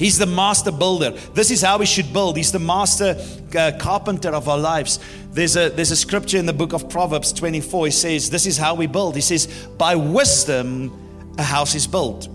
He's 0.00 0.18
the 0.18 0.26
master 0.26 0.72
builder. 0.72 1.10
This 1.34 1.50
is 1.50 1.62
how 1.62 1.78
we 1.78 1.86
should 1.86 2.12
build. 2.12 2.36
He's 2.36 2.50
the 2.50 2.58
master 2.58 3.16
uh, 3.56 3.72
carpenter 3.78 4.30
of 4.30 4.48
our 4.48 4.58
lives. 4.58 4.98
There's 5.30 5.56
a, 5.56 5.68
there's 5.68 5.90
a 5.92 5.96
scripture 5.96 6.38
in 6.38 6.46
the 6.46 6.52
book 6.52 6.72
of 6.72 6.88
Proverbs 6.88 7.32
24. 7.32 7.86
He 7.86 7.92
says, 7.92 8.30
This 8.30 8.46
is 8.46 8.56
how 8.56 8.74
we 8.74 8.86
build. 8.86 9.14
He 9.14 9.20
says, 9.20 9.46
By 9.78 9.94
wisdom, 9.94 11.34
a 11.38 11.42
house 11.42 11.74
is 11.74 11.86
built, 11.86 12.28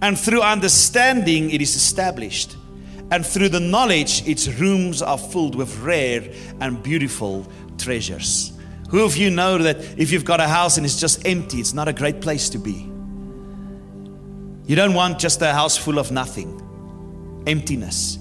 and 0.00 0.18
through 0.18 0.42
understanding, 0.42 1.50
it 1.50 1.60
is 1.60 1.74
established 1.74 2.56
and 3.12 3.26
through 3.26 3.50
the 3.50 3.60
knowledge, 3.60 4.26
its 4.26 4.48
rooms 4.48 5.02
are 5.02 5.18
filled 5.18 5.54
with 5.54 5.78
rare 5.80 6.32
and 6.60 6.82
beautiful 6.82 7.46
treasures. 7.76 8.52
Who 8.88 9.04
of 9.04 9.18
you 9.18 9.30
know 9.30 9.58
that 9.58 9.76
if 9.98 10.10
you've 10.10 10.24
got 10.24 10.40
a 10.40 10.48
house 10.48 10.78
and 10.78 10.86
it's 10.86 10.98
just 10.98 11.26
empty, 11.28 11.60
it's 11.60 11.74
not 11.74 11.88
a 11.88 11.92
great 11.92 12.22
place 12.22 12.48
to 12.48 12.58
be? 12.58 12.90
You 14.64 14.76
don't 14.76 14.94
want 14.94 15.18
just 15.18 15.42
a 15.42 15.52
house 15.52 15.76
full 15.76 15.98
of 15.98 16.10
nothing, 16.10 16.58
emptiness. 17.46 18.18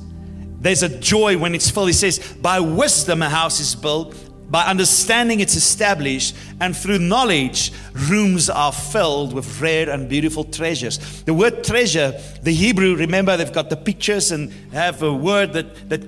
There's 0.60 0.84
a 0.84 0.90
joy 1.00 1.38
when 1.38 1.56
it's 1.56 1.70
full. 1.70 1.88
He 1.88 1.94
says, 1.94 2.20
By 2.42 2.60
wisdom 2.60 3.22
a 3.22 3.30
house 3.30 3.60
is 3.60 3.74
built, 3.74 4.16
by 4.52 4.66
understanding, 4.66 5.40
it's 5.40 5.56
established, 5.56 6.36
and 6.60 6.76
through 6.76 7.00
knowledge, 7.00 7.72
rooms 7.94 8.50
are 8.50 8.74
filled 8.74 9.32
with 9.32 9.62
rare 9.62 9.90
and 9.90 10.10
beautiful 10.10 10.44
treasures. 10.44 11.24
The 11.24 11.34
word 11.34 11.64
treasure, 11.64 12.20
the 12.44 12.52
Hebrew, 12.52 12.98
remember 12.98 13.38
they've 13.38 13.52
got 13.52 13.70
the 13.70 13.78
pictures 13.78 14.34
and 14.34 14.52
have 14.74 15.04
a 15.04 15.14
word 15.14 15.54
that, 15.54 15.90
that 15.90 16.04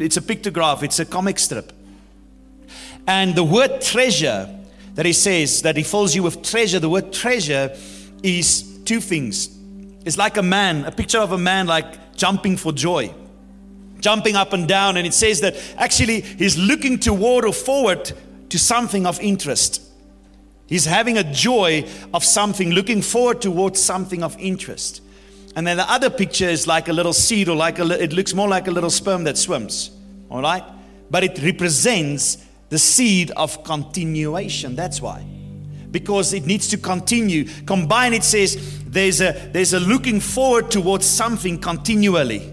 it's 0.00 0.16
a 0.16 0.20
pictograph, 0.20 0.82
it's 0.82 0.98
a 0.98 1.04
comic 1.04 1.38
strip. 1.38 1.72
And 3.06 3.36
the 3.36 3.44
word 3.44 3.80
treasure 3.80 4.52
that 4.96 5.06
he 5.06 5.12
says, 5.12 5.62
that 5.62 5.76
he 5.76 5.84
fills 5.84 6.16
you 6.16 6.24
with 6.24 6.42
treasure, 6.42 6.80
the 6.80 6.90
word 6.90 7.12
treasure 7.12 7.76
is 8.24 8.80
two 8.84 9.00
things. 9.00 9.55
It's 10.06 10.16
like 10.16 10.38
a 10.38 10.42
man, 10.42 10.86
a 10.86 10.90
picture 10.90 11.18
of 11.18 11.32
a 11.32 11.38
man 11.38 11.66
like 11.66 12.16
jumping 12.16 12.56
for 12.56 12.72
joy 12.72 13.12
jumping 14.00 14.36
up 14.36 14.52
and 14.52 14.68
down. 14.68 14.96
And 14.96 15.06
it 15.06 15.14
says 15.14 15.40
that 15.40 15.56
actually 15.76 16.20
he's 16.20 16.56
looking 16.56 16.98
toward 16.98 17.44
or 17.44 17.52
forward 17.52 18.12
to 18.50 18.58
something 18.58 19.06
of 19.06 19.20
interest. 19.20 19.82
He's 20.66 20.84
having 20.84 21.18
a 21.18 21.24
joy 21.24 21.88
of 22.12 22.24
something, 22.24 22.70
looking 22.70 23.02
forward 23.02 23.40
towards 23.40 23.80
something 23.82 24.22
of 24.22 24.36
interest. 24.38 25.02
And 25.54 25.66
then 25.66 25.76
the 25.76 25.90
other 25.90 26.10
picture 26.10 26.48
is 26.48 26.66
like 26.66 26.88
a 26.88 26.92
little 26.92 27.12
seed, 27.12 27.48
or 27.48 27.56
like 27.56 27.78
a, 27.78 28.02
it 28.02 28.12
looks 28.12 28.34
more 28.34 28.48
like 28.48 28.68
a 28.68 28.70
little 28.70 28.90
sperm 28.90 29.24
that 29.24 29.38
swims. 29.38 29.90
All 30.28 30.42
right? 30.42 30.64
But 31.10 31.24
it 31.24 31.42
represents 31.42 32.38
the 32.68 32.78
seed 32.78 33.30
of 33.32 33.64
continuation. 33.64 34.76
That's 34.76 35.00
why. 35.00 35.24
Because 35.90 36.32
it 36.32 36.46
needs 36.46 36.68
to 36.68 36.76
continue. 36.76 37.44
Combine, 37.64 38.12
it 38.12 38.24
says 38.24 38.82
there's 38.84 39.20
a, 39.20 39.32
there's 39.52 39.72
a 39.72 39.80
looking 39.80 40.20
forward 40.20 40.70
towards 40.70 41.06
something 41.06 41.58
continually. 41.58 42.52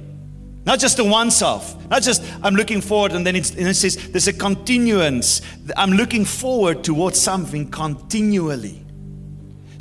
Not 0.65 0.79
just 0.79 0.99
a 0.99 1.03
once 1.03 1.41
off. 1.41 1.75
Not 1.89 2.03
just 2.03 2.23
I'm 2.41 2.55
looking 2.55 2.79
forward 2.79 3.11
and 3.11 3.27
then 3.27 3.35
and 3.35 3.45
it 3.45 3.75
says 3.75 4.11
there's 4.11 4.27
a 4.27 4.33
continuance. 4.33 5.41
I'm 5.75 5.91
looking 5.91 6.25
forward 6.25 6.83
towards 6.83 7.19
something 7.19 7.69
continually. 7.69 8.83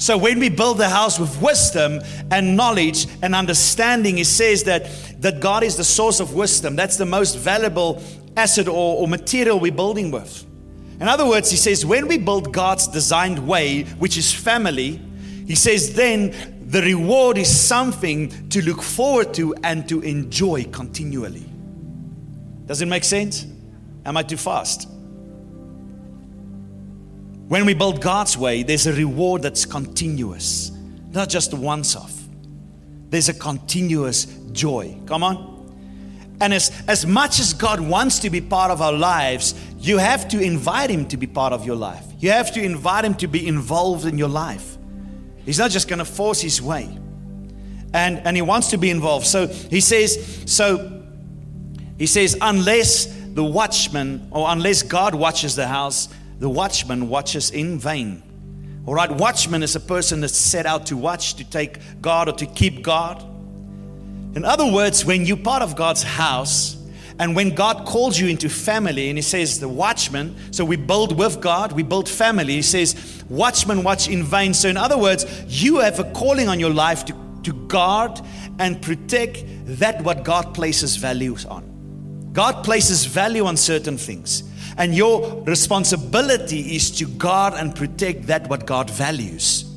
So 0.02 0.18
when 0.18 0.40
we 0.40 0.48
build 0.48 0.78
the 0.78 0.88
house 0.88 1.20
with 1.20 1.40
wisdom 1.40 2.00
and 2.32 2.56
knowledge 2.56 3.06
and 3.22 3.36
understanding, 3.36 4.18
it 4.18 4.26
says 4.26 4.64
that, 4.64 4.90
that 5.20 5.38
God 5.38 5.62
is 5.62 5.76
the 5.76 5.84
source 5.84 6.18
of 6.18 6.34
wisdom. 6.34 6.74
That's 6.74 6.96
the 6.96 7.06
most 7.06 7.38
valuable 7.38 8.02
asset 8.36 8.66
or, 8.66 8.96
or 8.96 9.06
material 9.06 9.60
we're 9.60 9.70
building 9.70 10.10
with. 10.10 10.44
In 11.02 11.08
other 11.08 11.26
words, 11.26 11.50
he 11.50 11.56
says, 11.56 11.84
when 11.84 12.06
we 12.06 12.16
build 12.16 12.52
God's 12.52 12.86
designed 12.86 13.44
way, 13.44 13.82
which 13.98 14.16
is 14.16 14.32
family, 14.32 15.00
he 15.48 15.56
says, 15.56 15.94
then 15.94 16.32
the 16.68 16.80
reward 16.80 17.38
is 17.38 17.48
something 17.48 18.48
to 18.50 18.62
look 18.62 18.80
forward 18.80 19.34
to 19.34 19.52
and 19.64 19.88
to 19.88 20.00
enjoy 20.02 20.62
continually. 20.66 21.44
Does 22.66 22.82
it 22.82 22.86
make 22.86 23.02
sense? 23.02 23.44
Am 24.06 24.16
I 24.16 24.22
too 24.22 24.36
fast? 24.36 24.88
When 27.48 27.66
we 27.66 27.74
build 27.74 28.00
God's 28.00 28.38
way, 28.38 28.62
there's 28.62 28.86
a 28.86 28.92
reward 28.92 29.42
that's 29.42 29.66
continuous, 29.66 30.70
not 31.10 31.28
just 31.28 31.52
once 31.52 31.96
off. 31.96 32.16
There's 33.08 33.28
a 33.28 33.34
continuous 33.34 34.26
joy. 34.52 34.96
Come 35.06 35.24
on. 35.24 35.51
And 36.42 36.52
as, 36.52 36.72
as 36.88 37.06
much 37.06 37.38
as 37.38 37.54
God 37.54 37.80
wants 37.80 38.18
to 38.18 38.28
be 38.28 38.40
part 38.40 38.72
of 38.72 38.82
our 38.82 38.92
lives, 38.92 39.54
you 39.78 39.98
have 39.98 40.26
to 40.28 40.40
invite 40.40 40.90
Him 40.90 41.06
to 41.06 41.16
be 41.16 41.28
part 41.28 41.52
of 41.52 41.64
your 41.64 41.76
life. 41.76 42.04
You 42.18 42.30
have 42.30 42.52
to 42.54 42.62
invite 42.62 43.04
Him 43.04 43.14
to 43.14 43.28
be 43.28 43.46
involved 43.46 44.06
in 44.06 44.18
your 44.18 44.28
life. 44.28 44.76
He's 45.44 45.60
not 45.60 45.70
just 45.70 45.86
going 45.88 46.00
to 46.00 46.04
force 46.04 46.40
his 46.40 46.60
way. 46.60 46.98
And, 47.94 48.18
and 48.18 48.36
he 48.36 48.42
wants 48.42 48.70
to 48.70 48.76
be 48.76 48.90
involved. 48.90 49.26
So 49.26 49.46
he 49.46 49.80
says, 49.80 50.42
so 50.46 51.02
he 51.96 52.06
says, 52.06 52.36
unless 52.40 53.06
the 53.06 53.44
watchman 53.44 54.28
or 54.32 54.50
unless 54.50 54.82
God 54.82 55.14
watches 55.14 55.54
the 55.56 55.68
house, 55.68 56.08
the 56.40 56.48
watchman 56.48 57.08
watches 57.08 57.50
in 57.50 57.78
vain. 57.78 58.22
All 58.84 58.94
right, 58.94 59.10
watchman 59.10 59.62
is 59.62 59.76
a 59.76 59.80
person 59.80 60.20
that's 60.20 60.36
set 60.36 60.66
out 60.66 60.86
to 60.86 60.96
watch, 60.96 61.34
to 61.34 61.44
take 61.48 61.78
God 62.00 62.28
or 62.28 62.32
to 62.32 62.46
keep 62.46 62.82
God. 62.82 63.24
In 64.34 64.44
other 64.44 64.70
words, 64.70 65.04
when 65.04 65.26
you're 65.26 65.36
part 65.36 65.62
of 65.62 65.76
God's 65.76 66.02
house, 66.02 66.76
and 67.18 67.36
when 67.36 67.54
God 67.54 67.86
calls 67.86 68.18
you 68.18 68.28
into 68.28 68.48
family, 68.48 69.08
and 69.08 69.18
He 69.18 69.22
says, 69.22 69.60
the 69.60 69.68
watchman, 69.68 70.34
so 70.52 70.64
we 70.64 70.76
build 70.76 71.18
with 71.18 71.40
God, 71.40 71.72
we 71.72 71.82
build 71.82 72.08
family. 72.08 72.54
He 72.54 72.62
says, 72.62 73.22
watchman 73.28 73.82
watch 73.82 74.08
in 74.08 74.24
vain. 74.24 74.54
So, 74.54 74.68
in 74.68 74.76
other 74.76 74.98
words, 74.98 75.26
you 75.46 75.78
have 75.78 75.98
a 75.98 76.10
calling 76.12 76.48
on 76.48 76.58
your 76.58 76.72
life 76.72 77.04
to, 77.06 77.14
to 77.42 77.52
guard 77.68 78.20
and 78.58 78.80
protect 78.80 79.44
that 79.66 80.02
what 80.02 80.24
God 80.24 80.54
places 80.54 80.96
values 80.96 81.44
on. 81.44 82.30
God 82.32 82.64
places 82.64 83.04
value 83.04 83.44
on 83.44 83.56
certain 83.56 83.98
things. 83.98 84.44
And 84.78 84.94
your 84.94 85.42
responsibility 85.42 86.74
is 86.74 86.90
to 86.92 87.06
guard 87.06 87.52
and 87.54 87.76
protect 87.76 88.26
that 88.28 88.48
what 88.48 88.64
God 88.66 88.88
values. 88.88 89.71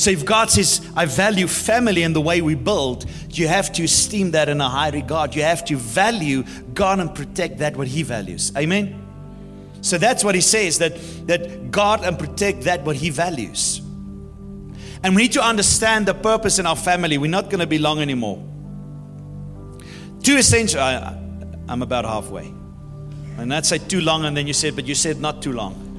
So 0.00 0.10
if 0.10 0.24
God 0.24 0.50
says, 0.50 0.80
I 0.96 1.04
value 1.04 1.46
family 1.46 2.04
and 2.04 2.16
the 2.16 2.22
way 2.22 2.40
we 2.40 2.54
build, 2.54 3.04
you 3.32 3.48
have 3.48 3.70
to 3.72 3.84
esteem 3.84 4.30
that 4.30 4.48
in 4.48 4.58
a 4.58 4.66
high 4.66 4.88
regard. 4.88 5.34
You 5.34 5.42
have 5.42 5.62
to 5.66 5.76
value 5.76 6.42
God 6.72 7.00
and 7.00 7.14
protect 7.14 7.58
that 7.58 7.76
what 7.76 7.86
He 7.86 8.02
values. 8.02 8.50
Amen? 8.56 8.98
So 9.82 9.98
that's 9.98 10.24
what 10.24 10.34
He 10.34 10.40
says, 10.40 10.78
that, 10.78 10.96
that 11.26 11.70
God 11.70 12.02
and 12.02 12.18
protect 12.18 12.62
that 12.62 12.82
what 12.82 12.96
He 12.96 13.10
values. 13.10 13.82
And 15.02 15.14
we 15.14 15.20
need 15.20 15.32
to 15.32 15.42
understand 15.42 16.06
the 16.06 16.14
purpose 16.14 16.58
in 16.58 16.64
our 16.64 16.76
family. 16.76 17.18
We're 17.18 17.30
not 17.30 17.50
going 17.50 17.60
to 17.60 17.66
be 17.66 17.78
long 17.78 17.98
anymore. 17.98 18.42
Two 20.22 20.38
essential, 20.38 20.80
I, 20.80 21.14
I'm 21.68 21.82
about 21.82 22.06
halfway. 22.06 22.46
And 23.36 23.52
I'd 23.52 23.66
say 23.66 23.76
too 23.76 24.00
long, 24.00 24.24
and 24.24 24.34
then 24.34 24.46
you 24.46 24.54
said, 24.54 24.76
but 24.76 24.86
you 24.86 24.94
said 24.94 25.20
not 25.20 25.42
too 25.42 25.52
long. 25.52 25.89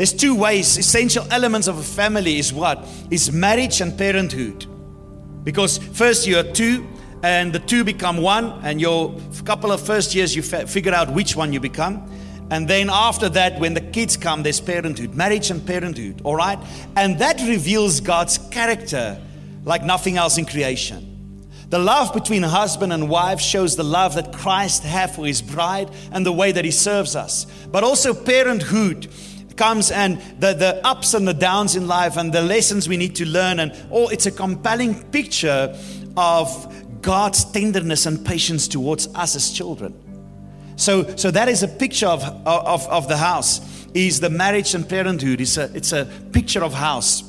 There's 0.00 0.14
two 0.14 0.34
ways, 0.34 0.78
essential 0.78 1.26
elements 1.30 1.68
of 1.68 1.76
a 1.76 1.82
family 1.82 2.38
is 2.38 2.54
what? 2.54 2.88
Is 3.10 3.30
marriage 3.30 3.82
and 3.82 3.98
parenthood. 3.98 4.64
Because 5.44 5.76
first 5.76 6.26
you 6.26 6.38
are 6.38 6.42
two, 6.42 6.88
and 7.22 7.52
the 7.52 7.58
two 7.58 7.84
become 7.84 8.16
one, 8.16 8.46
and 8.62 8.80
your 8.80 9.14
couple 9.44 9.70
of 9.70 9.78
first 9.82 10.14
years 10.14 10.34
you 10.34 10.40
figure 10.40 10.94
out 10.94 11.12
which 11.12 11.36
one 11.36 11.52
you 11.52 11.60
become. 11.60 12.10
And 12.50 12.66
then 12.66 12.88
after 12.88 13.28
that, 13.28 13.60
when 13.60 13.74
the 13.74 13.82
kids 13.82 14.16
come, 14.16 14.42
there's 14.42 14.58
parenthood, 14.58 15.14
marriage 15.14 15.50
and 15.50 15.66
parenthood, 15.66 16.22
all 16.24 16.36
right? 16.36 16.58
And 16.96 17.18
that 17.18 17.38
reveals 17.46 18.00
God's 18.00 18.38
character 18.38 19.20
like 19.64 19.84
nothing 19.84 20.16
else 20.16 20.38
in 20.38 20.46
creation. 20.46 21.08
The 21.68 21.78
love 21.78 22.14
between 22.14 22.42
husband 22.42 22.94
and 22.94 23.10
wife 23.10 23.38
shows 23.38 23.76
the 23.76 23.84
love 23.84 24.14
that 24.14 24.32
Christ 24.32 24.82
has 24.82 25.14
for 25.14 25.26
his 25.26 25.42
bride 25.42 25.90
and 26.10 26.24
the 26.24 26.32
way 26.32 26.52
that 26.52 26.64
he 26.64 26.70
serves 26.70 27.14
us. 27.14 27.44
But 27.70 27.84
also 27.84 28.14
parenthood 28.14 29.06
comes 29.60 29.90
and 29.90 30.18
the, 30.38 30.54
the 30.54 30.72
ups 30.86 31.12
and 31.12 31.28
the 31.28 31.34
downs 31.34 31.76
in 31.76 31.86
life 31.86 32.16
and 32.16 32.32
the 32.32 32.40
lessons 32.40 32.88
we 32.88 32.96
need 32.96 33.14
to 33.14 33.26
learn 33.26 33.60
and 33.60 33.70
oh 33.90 34.08
it's 34.08 34.24
a 34.24 34.30
compelling 34.30 34.94
picture 35.10 35.76
of 36.16 36.48
God's 37.02 37.44
tenderness 37.44 38.06
and 38.06 38.24
patience 38.24 38.68
towards 38.68 39.06
us 39.14 39.36
as 39.36 39.52
children. 39.52 39.92
So, 40.76 41.14
so 41.16 41.30
that 41.30 41.48
is 41.48 41.62
a 41.62 41.68
picture 41.68 42.06
of, 42.06 42.22
of, 42.46 42.86
of 42.88 43.06
the 43.06 43.18
house 43.18 43.86
is 43.92 44.20
the 44.20 44.30
marriage 44.30 44.74
and 44.74 44.88
parenthood. 44.88 45.40
It's 45.40 45.58
a, 45.58 45.70
it's 45.74 45.92
a 45.92 46.06
picture 46.32 46.64
of 46.64 46.72
house. 46.72 47.22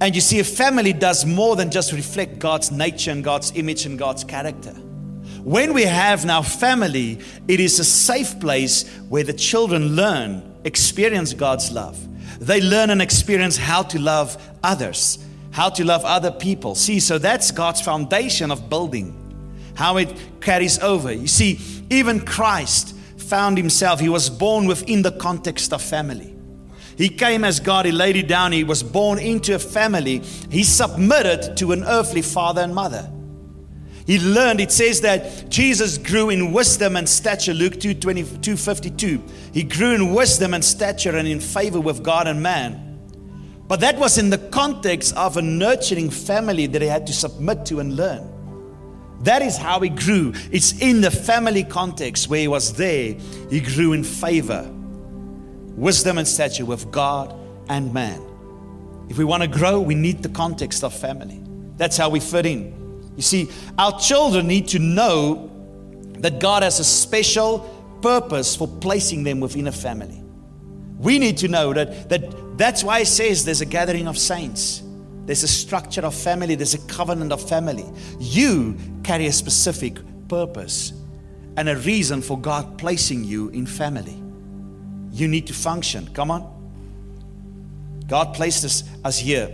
And 0.00 0.14
you 0.14 0.20
see, 0.20 0.38
a 0.38 0.44
family 0.44 0.92
does 0.92 1.24
more 1.24 1.56
than 1.56 1.70
just 1.70 1.92
reflect 1.92 2.38
God's 2.38 2.70
nature 2.70 3.10
and 3.10 3.24
God's 3.24 3.52
image 3.56 3.86
and 3.86 3.98
God's 3.98 4.24
character. 4.24 4.72
When 5.42 5.74
we 5.74 5.82
have 5.82 6.24
now 6.24 6.42
family, 6.42 7.18
it 7.48 7.58
is 7.58 7.80
a 7.80 7.84
safe 7.84 8.38
place 8.38 8.88
where 9.08 9.24
the 9.24 9.32
children 9.32 9.96
learn, 9.96 10.51
experience 10.64 11.34
God's 11.34 11.70
love. 11.72 11.98
They 12.40 12.60
learn 12.60 12.90
and 12.90 13.00
experience 13.00 13.56
how 13.56 13.82
to 13.84 13.98
love 13.98 14.36
others, 14.62 15.18
how 15.52 15.68
to 15.70 15.84
love 15.84 16.04
other 16.04 16.30
people. 16.30 16.74
See, 16.74 17.00
so 17.00 17.18
that's 17.18 17.50
God's 17.50 17.80
foundation 17.80 18.50
of 18.50 18.68
building, 18.68 19.16
how 19.74 19.96
it 19.98 20.14
carries 20.40 20.78
over. 20.80 21.12
You 21.12 21.28
see, 21.28 21.60
even 21.90 22.20
Christ 22.20 22.96
found 23.16 23.56
himself, 23.56 24.00
he 24.00 24.08
was 24.08 24.28
born 24.28 24.66
within 24.66 25.02
the 25.02 25.12
context 25.12 25.72
of 25.72 25.82
family. 25.82 26.34
He 26.96 27.08
came 27.08 27.44
as 27.44 27.60
God, 27.60 27.86
he 27.86 27.92
laid 27.92 28.16
it 28.16 28.28
down, 28.28 28.52
he 28.52 28.64
was 28.64 28.82
born 28.82 29.18
into 29.18 29.54
a 29.54 29.58
family. 29.58 30.18
He 30.50 30.62
submitted 30.62 31.56
to 31.56 31.72
an 31.72 31.84
earthly 31.84 32.22
father 32.22 32.60
and 32.60 32.74
mother. 32.74 33.10
He 34.06 34.18
learned, 34.18 34.60
it 34.60 34.72
says 34.72 35.00
that 35.02 35.48
Jesus 35.48 35.96
grew 35.96 36.30
in 36.30 36.52
wisdom 36.52 36.96
and 36.96 37.08
stature, 37.08 37.54
Luke 37.54 37.78
2 37.78 37.94
22 37.94 38.56
52. 38.56 39.22
He 39.52 39.62
grew 39.62 39.94
in 39.94 40.12
wisdom 40.12 40.54
and 40.54 40.64
stature 40.64 41.16
and 41.16 41.28
in 41.28 41.40
favor 41.40 41.80
with 41.80 42.02
God 42.02 42.26
and 42.26 42.42
man. 42.42 42.88
But 43.68 43.80
that 43.80 43.98
was 43.98 44.18
in 44.18 44.30
the 44.30 44.38
context 44.38 45.16
of 45.16 45.36
a 45.36 45.42
nurturing 45.42 46.10
family 46.10 46.66
that 46.66 46.82
he 46.82 46.88
had 46.88 47.06
to 47.06 47.12
submit 47.12 47.64
to 47.66 47.80
and 47.80 47.96
learn. 47.96 48.28
That 49.20 49.40
is 49.40 49.56
how 49.56 49.80
he 49.80 49.88
grew. 49.88 50.32
It's 50.50 50.80
in 50.80 51.00
the 51.00 51.10
family 51.10 51.62
context 51.62 52.28
where 52.28 52.40
he 52.40 52.48
was 52.48 52.74
there, 52.74 53.14
he 53.50 53.60
grew 53.60 53.92
in 53.92 54.04
favor 54.04 54.68
wisdom 55.76 56.18
and 56.18 56.28
stature 56.28 56.64
with 56.64 56.90
God 56.90 57.34
and 57.68 57.92
man. 57.94 58.20
If 59.08 59.18
we 59.18 59.24
want 59.24 59.42
to 59.42 59.48
grow, 59.48 59.80
we 59.80 59.94
need 59.94 60.22
the 60.22 60.28
context 60.28 60.84
of 60.84 60.94
family. 60.94 61.40
That's 61.76 61.96
how 61.96 62.10
we 62.10 62.20
fit 62.20 62.46
in. 62.46 62.81
You 63.16 63.22
see, 63.22 63.50
our 63.78 63.98
children 63.98 64.46
need 64.46 64.68
to 64.68 64.78
know 64.78 65.50
that 66.18 66.40
God 66.40 66.62
has 66.62 66.78
a 66.80 66.84
special 66.84 67.60
purpose 68.00 68.56
for 68.56 68.66
placing 68.66 69.24
them 69.24 69.40
within 69.40 69.66
a 69.66 69.72
family. 69.72 70.22
We 70.98 71.18
need 71.18 71.36
to 71.38 71.48
know 71.48 71.72
that, 71.72 72.08
that 72.08 72.58
that's 72.58 72.84
why 72.84 73.00
it 73.00 73.06
says 73.06 73.44
there's 73.44 73.60
a 73.60 73.66
gathering 73.66 74.06
of 74.06 74.16
saints. 74.16 74.82
There's 75.26 75.42
a 75.42 75.48
structure 75.48 76.02
of 76.02 76.14
family, 76.14 76.54
there's 76.54 76.74
a 76.74 76.86
covenant 76.86 77.32
of 77.32 77.46
family. 77.48 77.84
You 78.18 78.76
carry 79.04 79.26
a 79.26 79.32
specific 79.32 79.98
purpose 80.28 80.92
and 81.56 81.68
a 81.68 81.76
reason 81.76 82.22
for 82.22 82.38
God 82.38 82.78
placing 82.78 83.24
you 83.24 83.48
in 83.50 83.66
family 83.66 84.22
you 85.12 85.28
need 85.28 85.46
to 85.48 85.54
function. 85.54 86.08
Come 86.14 86.30
on. 86.30 86.48
God 88.08 88.34
placed 88.34 88.64
us, 88.64 88.82
us 89.04 89.18
here. 89.18 89.50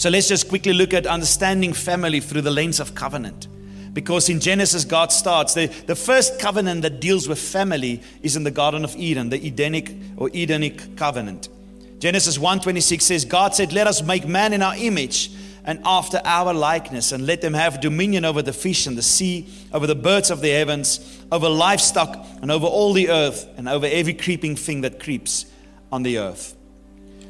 So 0.00 0.08
let's 0.08 0.28
just 0.28 0.48
quickly 0.48 0.72
look 0.72 0.94
at 0.94 1.06
understanding 1.06 1.74
family 1.74 2.20
through 2.20 2.40
the 2.40 2.50
lens 2.50 2.80
of 2.80 2.94
covenant. 2.94 3.48
Because 3.92 4.30
in 4.30 4.40
Genesis, 4.40 4.86
God 4.86 5.12
starts. 5.12 5.52
The, 5.52 5.66
the 5.66 5.94
first 5.94 6.40
covenant 6.40 6.80
that 6.80 7.00
deals 7.00 7.28
with 7.28 7.38
family 7.38 8.02
is 8.22 8.34
in 8.34 8.42
the 8.42 8.50
Garden 8.50 8.82
of 8.82 8.96
Eden, 8.96 9.28
the 9.28 9.46
Edenic 9.46 9.94
or 10.16 10.30
Edenic 10.30 10.96
covenant. 10.96 11.50
Genesis 11.98 12.38
1:26 12.38 13.02
says, 13.02 13.26
God 13.26 13.54
said, 13.54 13.74
Let 13.74 13.86
us 13.86 14.02
make 14.02 14.26
man 14.26 14.54
in 14.54 14.62
our 14.62 14.74
image 14.74 15.32
and 15.66 15.78
after 15.84 16.22
our 16.24 16.54
likeness, 16.54 17.12
and 17.12 17.26
let 17.26 17.42
them 17.42 17.52
have 17.52 17.82
dominion 17.82 18.24
over 18.24 18.40
the 18.40 18.54
fish 18.54 18.86
and 18.86 18.96
the 18.96 19.02
sea, 19.02 19.48
over 19.70 19.86
the 19.86 19.94
birds 19.94 20.30
of 20.30 20.40
the 20.40 20.48
heavens, 20.48 21.20
over 21.30 21.50
livestock, 21.50 22.24
and 22.40 22.50
over 22.50 22.66
all 22.66 22.94
the 22.94 23.10
earth, 23.10 23.46
and 23.58 23.68
over 23.68 23.84
every 23.84 24.14
creeping 24.14 24.56
thing 24.56 24.80
that 24.80 24.98
creeps 24.98 25.44
on 25.92 26.04
the 26.04 26.16
earth. 26.16 26.56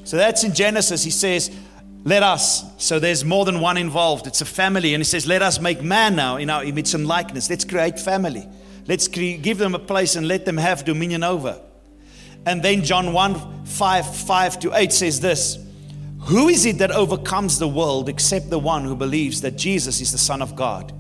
So 0.05 0.17
that's 0.17 0.45
in 0.45 0.55
Genesis. 0.55 1.03
He 1.03 1.11
says, 1.11 1.51
Let 2.05 2.23
us. 2.23 2.65
So 2.83 2.99
there's 2.99 3.25
more 3.25 3.45
than 3.45 3.61
one 3.61 3.77
involved. 3.77 4.27
It's 4.27 4.41
a 4.41 4.47
family. 4.47 4.95
And 4.95 5.01
he 5.01 5.05
says, 5.05 5.27
Let 5.27 5.43
us 5.43 5.61
make 5.61 5.83
man 5.83 6.17
now 6.17 6.37
in 6.37 6.51
our 6.51 6.65
image 6.65 6.95
and 6.95 7.07
likeness. 7.07 7.51
Let's 7.51 7.65
create 7.65 7.99
family. 7.99 8.49
Let's 8.87 9.07
cre- 9.07 9.39
give 9.41 9.59
them 9.59 9.75
a 9.75 9.79
place 9.79 10.17
and 10.17 10.27
let 10.27 10.47
them 10.47 10.57
have 10.57 10.85
dominion 10.85 11.23
over. 11.23 11.61
And 12.47 12.63
then 12.63 12.83
John 12.85 13.13
1 13.13 13.67
5, 13.67 14.17
5 14.17 14.61
to 14.61 14.75
8 14.75 14.93
says 14.93 15.21
this. 15.21 15.59
Who 16.25 16.49
is 16.49 16.67
it 16.67 16.79
that 16.79 16.91
overcomes 16.91 17.59
the 17.59 17.69
world 17.69 18.09
except 18.09 18.51
the 18.51 18.59
one 18.59 18.85
who 18.85 18.95
believes 18.95 19.41
that 19.41 19.57
Jesus 19.57 20.01
is 20.01 20.13
the 20.13 20.19
Son 20.19 20.43
of 20.43 20.55
God? 20.55 20.93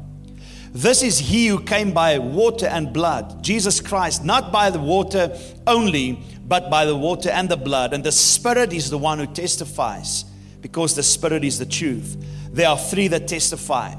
This 0.72 1.02
is 1.02 1.18
he 1.18 1.48
who 1.48 1.62
came 1.62 1.92
by 1.92 2.18
water 2.18 2.66
and 2.66 2.92
blood, 2.92 3.42
Jesus 3.42 3.80
Christ, 3.80 4.24
not 4.24 4.52
by 4.52 4.70
the 4.70 4.78
water 4.78 5.36
only, 5.66 6.22
but 6.46 6.70
by 6.70 6.84
the 6.84 6.96
water 6.96 7.28
and 7.28 7.48
the 7.48 7.56
blood. 7.56 7.92
And 7.92 8.04
the 8.04 8.12
Spirit 8.12 8.72
is 8.72 8.88
the 8.88 8.98
one 8.98 9.18
who 9.18 9.26
testifies, 9.26 10.24
because 10.60 10.94
the 10.94 11.02
Spirit 11.02 11.44
is 11.44 11.58
the 11.58 11.66
truth. 11.66 12.16
There 12.52 12.68
are 12.68 12.78
three 12.78 13.08
that 13.08 13.28
testify 13.28 13.94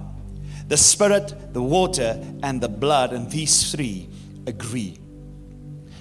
the 0.68 0.78
Spirit, 0.78 1.54
the 1.54 1.62
water, 1.62 2.18
and 2.44 2.62
the 2.62 2.70
blood, 2.70 3.12
and 3.12 3.30
these 3.30 3.74
three 3.74 4.08
agree. 4.48 4.98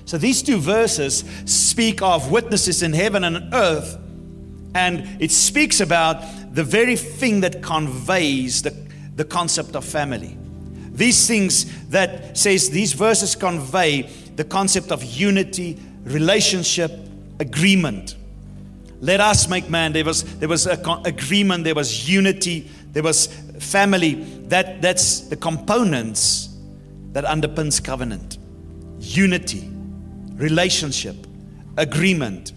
So 0.05 0.17
these 0.17 0.43
two 0.43 0.59
verses 0.59 1.25
speak 1.45 2.03
of 2.03 2.31
witnesses 2.31 2.83
in 2.83 2.93
heaven 2.93 3.25
and 3.25 3.53
earth 3.53 3.99
and 4.75 5.21
it 5.21 5.31
speaks 5.31 5.81
about 5.81 6.23
the 6.55 6.65
very 6.65 6.97
thing 6.97 7.41
that 7.41 7.63
conveys 7.63 8.63
the, 8.63 8.71
the 9.17 9.25
concept 9.25 9.75
of 9.75 9.85
family. 9.85 10.37
These 10.93 11.27
things 11.27 11.89
that 11.89 12.37
says 12.37 12.71
these 12.71 12.93
verses 12.93 13.35
convey 13.35 14.03
the 14.37 14.45
concept 14.45 14.93
of 14.93 15.03
unity, 15.03 15.79
relationship, 16.05 16.93
agreement. 17.39 18.17
Let 19.01 19.21
us 19.21 19.49
make 19.49 19.71
man. 19.71 19.93
There 19.93 20.05
was 20.05 20.25
there 20.39 20.49
was 20.49 20.67
a 20.67 20.79
agreement. 21.05 21.65
There 21.65 21.75
was 21.75 22.09
unity. 22.09 22.71
There 22.93 23.03
was 23.03 23.27
family. 23.59 24.15
That 24.49 24.83
that's 24.83 25.21
the 25.21 25.37
components 25.37 26.55
that 27.13 27.25
underpins 27.25 27.83
covenant. 27.83 28.39
Unity, 28.99 29.71
relationship, 30.35 31.17
agreement 31.79 32.53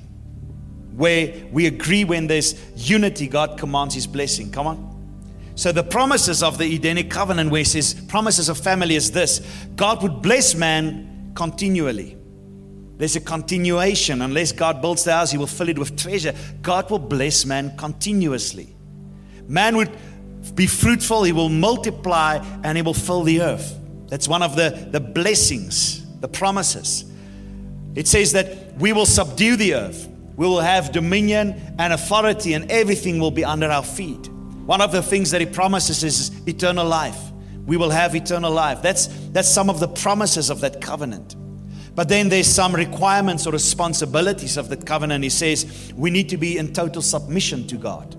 where 0.96 1.34
we 1.52 1.66
agree 1.66 2.04
when 2.04 2.28
there's 2.28 2.56
unity, 2.76 3.28
God 3.28 3.58
commands 3.58 3.96
His 3.96 4.06
blessing. 4.06 4.52
Come 4.52 4.68
on. 4.68 4.90
So 5.56 5.72
the 5.72 5.84
promises 5.84 6.44
of 6.44 6.58
the 6.58 6.76
Edenic 6.76 7.10
covenant, 7.10 7.52
where 7.52 7.60
He 7.60 7.66
says 7.66 7.94
promises 7.94 8.50
of 8.50 8.58
family, 8.58 8.96
is 8.96 9.12
this: 9.12 9.40
God 9.76 10.04
would 10.04 10.22
bless 10.22 10.56
man 10.56 11.32
continually. 11.36 12.18
There's 13.04 13.18
a 13.18 13.20
continuation. 13.20 14.22
Unless 14.22 14.54
God 14.54 14.82
builds 14.82 15.04
the 15.04 15.12
house, 15.12 15.30
He 15.30 15.38
will 15.38 15.46
fill 15.46 15.68
it 15.68 15.78
with 15.78 15.98
treasure. 15.98 16.34
God 16.62 16.90
will 16.90 17.00
bless 17.00 17.44
man 17.44 17.76
continuously. 17.76 18.78
Man 19.46 19.76
would 19.76 19.92
be 20.56 20.68
fruitful, 20.68 21.24
He 21.24 21.34
will 21.34 21.50
multiply, 21.50 22.38
and 22.64 22.78
He 22.78 22.82
will 22.82 22.94
fill 22.94 23.24
the 23.24 23.42
earth. 23.42 23.78
That's 24.08 24.30
one 24.30 24.42
of 24.42 24.56
the, 24.56 24.88
the 24.90 25.02
blessings, 25.02 26.06
the 26.22 26.30
promises. 26.30 27.04
It 27.94 28.08
says 28.08 28.32
that 28.32 28.74
we 28.78 28.94
will 28.94 29.06
subdue 29.06 29.58
the 29.58 29.74
earth. 29.74 30.08
We 30.38 30.48
will 30.48 30.62
have 30.62 30.94
dominion 30.94 31.76
and 31.80 31.92
authority, 31.92 32.54
and 32.54 32.72
everything 32.72 33.20
will 33.20 33.32
be 33.32 33.44
under 33.44 33.68
our 33.68 33.84
feet. 33.84 34.30
One 34.66 34.80
of 34.80 34.94
the 34.94 35.04
things 35.04 35.30
that 35.32 35.42
He 35.42 35.48
promises 35.48 36.06
is 36.06 36.48
eternal 36.48 36.88
life. 36.88 37.20
We 37.66 37.76
will 37.76 37.90
have 37.90 38.16
eternal 38.16 38.54
life. 38.54 38.82
That's, 38.82 39.08
that's 39.34 39.50
some 39.50 39.70
of 39.70 39.82
the 39.82 39.90
promises 39.90 40.50
of 40.50 40.62
that 40.62 40.80
covenant. 40.80 41.36
But 41.96 42.10
then 42.10 42.30
there's 42.30 42.48
some 42.48 42.74
requirements 42.74 43.46
or 43.46 43.52
responsibilities 43.52 44.58
of 44.58 44.70
that 44.70 44.86
covenant. 44.86 45.24
He 45.24 45.30
says 45.30 45.94
we 45.96 46.10
need 46.10 46.30
to 46.30 46.38
be 46.38 46.58
in 46.58 46.74
total 46.74 47.02
submission 47.02 47.68
to 47.68 47.78
God. 47.78 48.16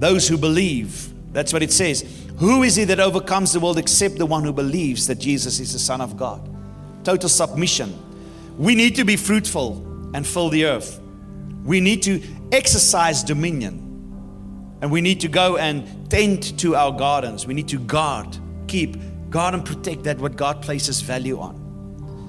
Those 0.00 0.26
who 0.26 0.38
believe, 0.38 1.12
that's 1.32 1.52
what 1.52 1.62
it 1.62 1.72
says. 1.72 2.04
Who 2.38 2.62
is 2.62 2.76
he 2.76 2.84
that 2.84 3.00
overcomes 3.00 3.52
the 3.52 3.60
world 3.60 3.78
except 3.78 4.16
the 4.16 4.26
one 4.26 4.44
who 4.44 4.52
believes 4.52 5.06
that 5.06 5.16
Jesus 5.16 5.60
is 5.60 5.72
the 5.72 5.78
Son 5.78 6.00
of 6.00 6.16
God? 6.16 6.48
Total 7.04 7.28
submission. 7.28 7.96
We 8.58 8.74
need 8.74 8.96
to 8.96 9.04
be 9.04 9.16
fruitful 9.16 10.10
and 10.14 10.26
fill 10.26 10.48
the 10.48 10.64
earth. 10.64 11.00
We 11.64 11.80
need 11.80 12.02
to 12.04 12.22
exercise 12.50 13.22
dominion. 13.22 13.80
And 14.80 14.90
we 14.90 15.00
need 15.00 15.20
to 15.20 15.28
go 15.28 15.56
and 15.56 16.10
tend 16.10 16.58
to 16.58 16.76
our 16.76 16.92
gardens. 16.92 17.46
We 17.46 17.54
need 17.54 17.68
to 17.68 17.78
guard, 17.78 18.36
keep, 18.68 18.96
guard, 19.30 19.54
and 19.54 19.64
protect 19.64 20.04
that 20.04 20.18
what 20.18 20.36
God 20.36 20.60
places 20.60 21.00
value 21.00 21.40
on. 21.40 21.63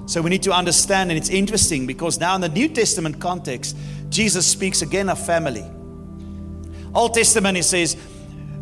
So 0.06 0.22
we 0.22 0.30
need 0.30 0.44
to 0.44 0.52
understand, 0.52 1.10
and 1.10 1.18
it's 1.18 1.30
interesting 1.30 1.86
because 1.86 2.18
now 2.18 2.34
in 2.36 2.40
the 2.40 2.48
New 2.48 2.68
Testament 2.68 3.20
context, 3.20 3.76
Jesus 4.08 4.46
speaks 4.46 4.82
again 4.82 5.08
of 5.08 5.24
family. 5.24 5.64
Old 6.94 7.14
Testament, 7.14 7.56
he 7.56 7.62
says, 7.62 7.96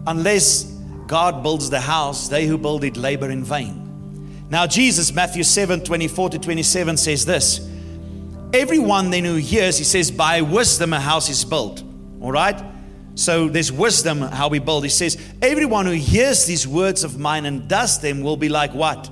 unless 0.06 0.64
God 1.06 1.42
builds 1.42 1.68
the 1.68 1.80
house, 1.80 2.28
they 2.28 2.46
who 2.46 2.56
build 2.56 2.82
it 2.82 2.96
labor 2.96 3.30
in 3.30 3.44
vain. 3.44 4.46
Now, 4.50 4.66
Jesus, 4.66 5.12
Matthew 5.12 5.42
7 5.42 5.84
24 5.84 6.30
to 6.30 6.38
27, 6.38 6.96
says 6.96 7.24
this 7.26 7.70
Everyone 8.52 9.10
then 9.10 9.24
who 9.24 9.36
hears, 9.36 9.76
he 9.78 9.84
says, 9.84 10.10
by 10.10 10.40
wisdom 10.40 10.92
a 10.92 11.00
house 11.00 11.28
is 11.28 11.44
built. 11.44 11.82
All 12.20 12.32
right? 12.32 12.62
So 13.16 13.48
there's 13.48 13.70
wisdom 13.70 14.20
how 14.20 14.48
we 14.48 14.58
build. 14.58 14.84
He 14.84 14.90
says, 14.90 15.18
Everyone 15.42 15.86
who 15.86 15.92
hears 15.92 16.46
these 16.46 16.66
words 16.66 17.04
of 17.04 17.18
mine 17.18 17.46
and 17.46 17.68
does 17.68 18.00
them 18.00 18.22
will 18.22 18.36
be 18.36 18.48
like 18.48 18.72
what? 18.72 19.10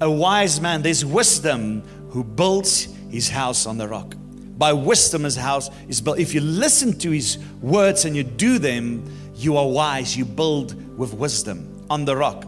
A 0.00 0.10
wise 0.10 0.60
man. 0.60 0.82
There's 0.82 1.04
wisdom 1.04 1.82
who 2.10 2.22
builds 2.22 2.84
his 3.10 3.28
house 3.28 3.66
on 3.66 3.78
the 3.78 3.88
rock. 3.88 4.14
By 4.56 4.72
wisdom, 4.72 5.24
his 5.24 5.36
house 5.36 5.70
is 5.88 6.00
built. 6.00 6.18
If 6.18 6.34
you 6.34 6.40
listen 6.40 6.98
to 7.00 7.10
his 7.10 7.38
words 7.60 8.04
and 8.04 8.16
you 8.16 8.24
do 8.24 8.58
them, 8.58 9.04
you 9.34 9.56
are 9.56 9.66
wise. 9.66 10.16
You 10.16 10.24
build 10.24 10.98
with 10.98 11.14
wisdom 11.14 11.86
on 11.90 12.04
the 12.04 12.16
rock. 12.16 12.44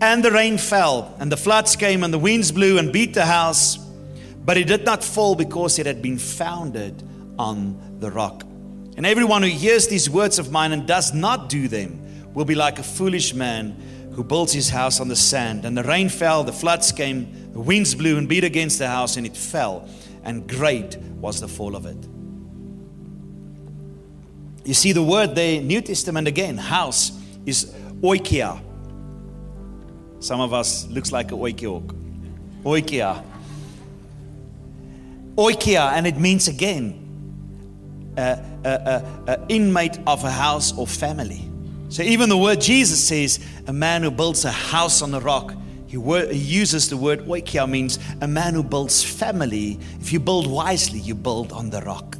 And 0.00 0.24
the 0.24 0.32
rain 0.32 0.58
fell, 0.58 1.14
and 1.20 1.30
the 1.30 1.36
floods 1.36 1.76
came, 1.76 2.02
and 2.02 2.12
the 2.12 2.18
winds 2.18 2.50
blew 2.50 2.78
and 2.78 2.92
beat 2.92 3.14
the 3.14 3.24
house, 3.24 3.76
but 4.44 4.56
it 4.56 4.66
did 4.66 4.84
not 4.84 5.04
fall 5.04 5.36
because 5.36 5.78
it 5.78 5.86
had 5.86 6.02
been 6.02 6.18
founded 6.18 7.00
on 7.38 7.98
the 8.00 8.10
rock. 8.10 8.42
And 8.96 9.06
everyone 9.06 9.42
who 9.42 9.48
hears 9.48 9.86
these 9.86 10.10
words 10.10 10.40
of 10.40 10.50
mine 10.50 10.72
and 10.72 10.88
does 10.88 11.14
not 11.14 11.48
do 11.48 11.68
them 11.68 12.34
will 12.34 12.44
be 12.44 12.56
like 12.56 12.80
a 12.80 12.82
foolish 12.82 13.32
man 13.32 13.76
who 14.14 14.22
builds 14.24 14.52
his 14.52 14.68
house 14.68 15.00
on 15.00 15.08
the 15.08 15.16
sand. 15.16 15.64
And 15.64 15.76
the 15.76 15.82
rain 15.82 16.08
fell, 16.08 16.44
the 16.44 16.52
floods 16.52 16.92
came, 16.92 17.52
the 17.52 17.60
winds 17.60 17.94
blew 17.94 18.18
and 18.18 18.28
beat 18.28 18.44
against 18.44 18.78
the 18.78 18.88
house, 18.88 19.16
and 19.16 19.26
it 19.26 19.36
fell, 19.36 19.88
and 20.24 20.48
great 20.48 20.96
was 20.96 21.40
the 21.40 21.48
fall 21.48 21.74
of 21.76 21.86
it. 21.86 21.96
You 24.64 24.74
see 24.74 24.92
the 24.92 25.02
word 25.02 25.34
there, 25.34 25.60
New 25.60 25.80
Testament 25.80 26.28
again, 26.28 26.56
house 26.56 27.12
is 27.46 27.72
oikia. 28.00 28.60
Some 30.20 30.40
of 30.40 30.52
us 30.52 30.86
looks 30.88 31.10
like 31.10 31.32
a 31.32 31.34
oikiok. 31.34 31.98
Oikia. 32.62 33.24
Oikia, 35.34 35.92
and 35.92 36.06
it 36.06 36.16
means 36.16 36.46
again, 36.46 36.98
a, 38.16 38.38
a, 38.64 38.70
a, 38.70 39.32
a 39.32 39.46
inmate 39.48 39.98
of 40.06 40.22
a 40.22 40.30
house 40.30 40.76
or 40.76 40.86
family. 40.86 41.48
So 41.88 42.02
even 42.02 42.28
the 42.28 42.38
word 42.38 42.60
Jesus 42.60 43.02
says, 43.06 43.40
a 43.66 43.72
man 43.72 44.02
who 44.02 44.10
builds 44.10 44.44
a 44.44 44.50
house 44.50 45.02
on 45.02 45.10
the 45.10 45.20
rock, 45.20 45.54
he, 45.86 45.98
he 45.98 46.38
uses 46.38 46.88
the 46.88 46.96
word 46.96 47.20
oikia, 47.26 47.68
means 47.68 47.98
a 48.20 48.28
man 48.28 48.54
who 48.54 48.62
builds 48.62 49.04
family. 49.04 49.78
If 50.00 50.12
you 50.12 50.20
build 50.20 50.50
wisely, 50.50 50.98
you 50.98 51.14
build 51.14 51.52
on 51.52 51.70
the 51.70 51.82
rock. 51.82 52.16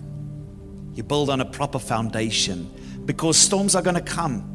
You 0.94 1.02
build 1.02 1.30
on 1.30 1.40
a 1.40 1.44
proper 1.44 1.78
foundation 1.78 2.70
because 3.06 3.36
storms 3.36 3.74
are 3.74 3.82
going 3.82 3.96
to 3.96 4.02
come. 4.02 4.48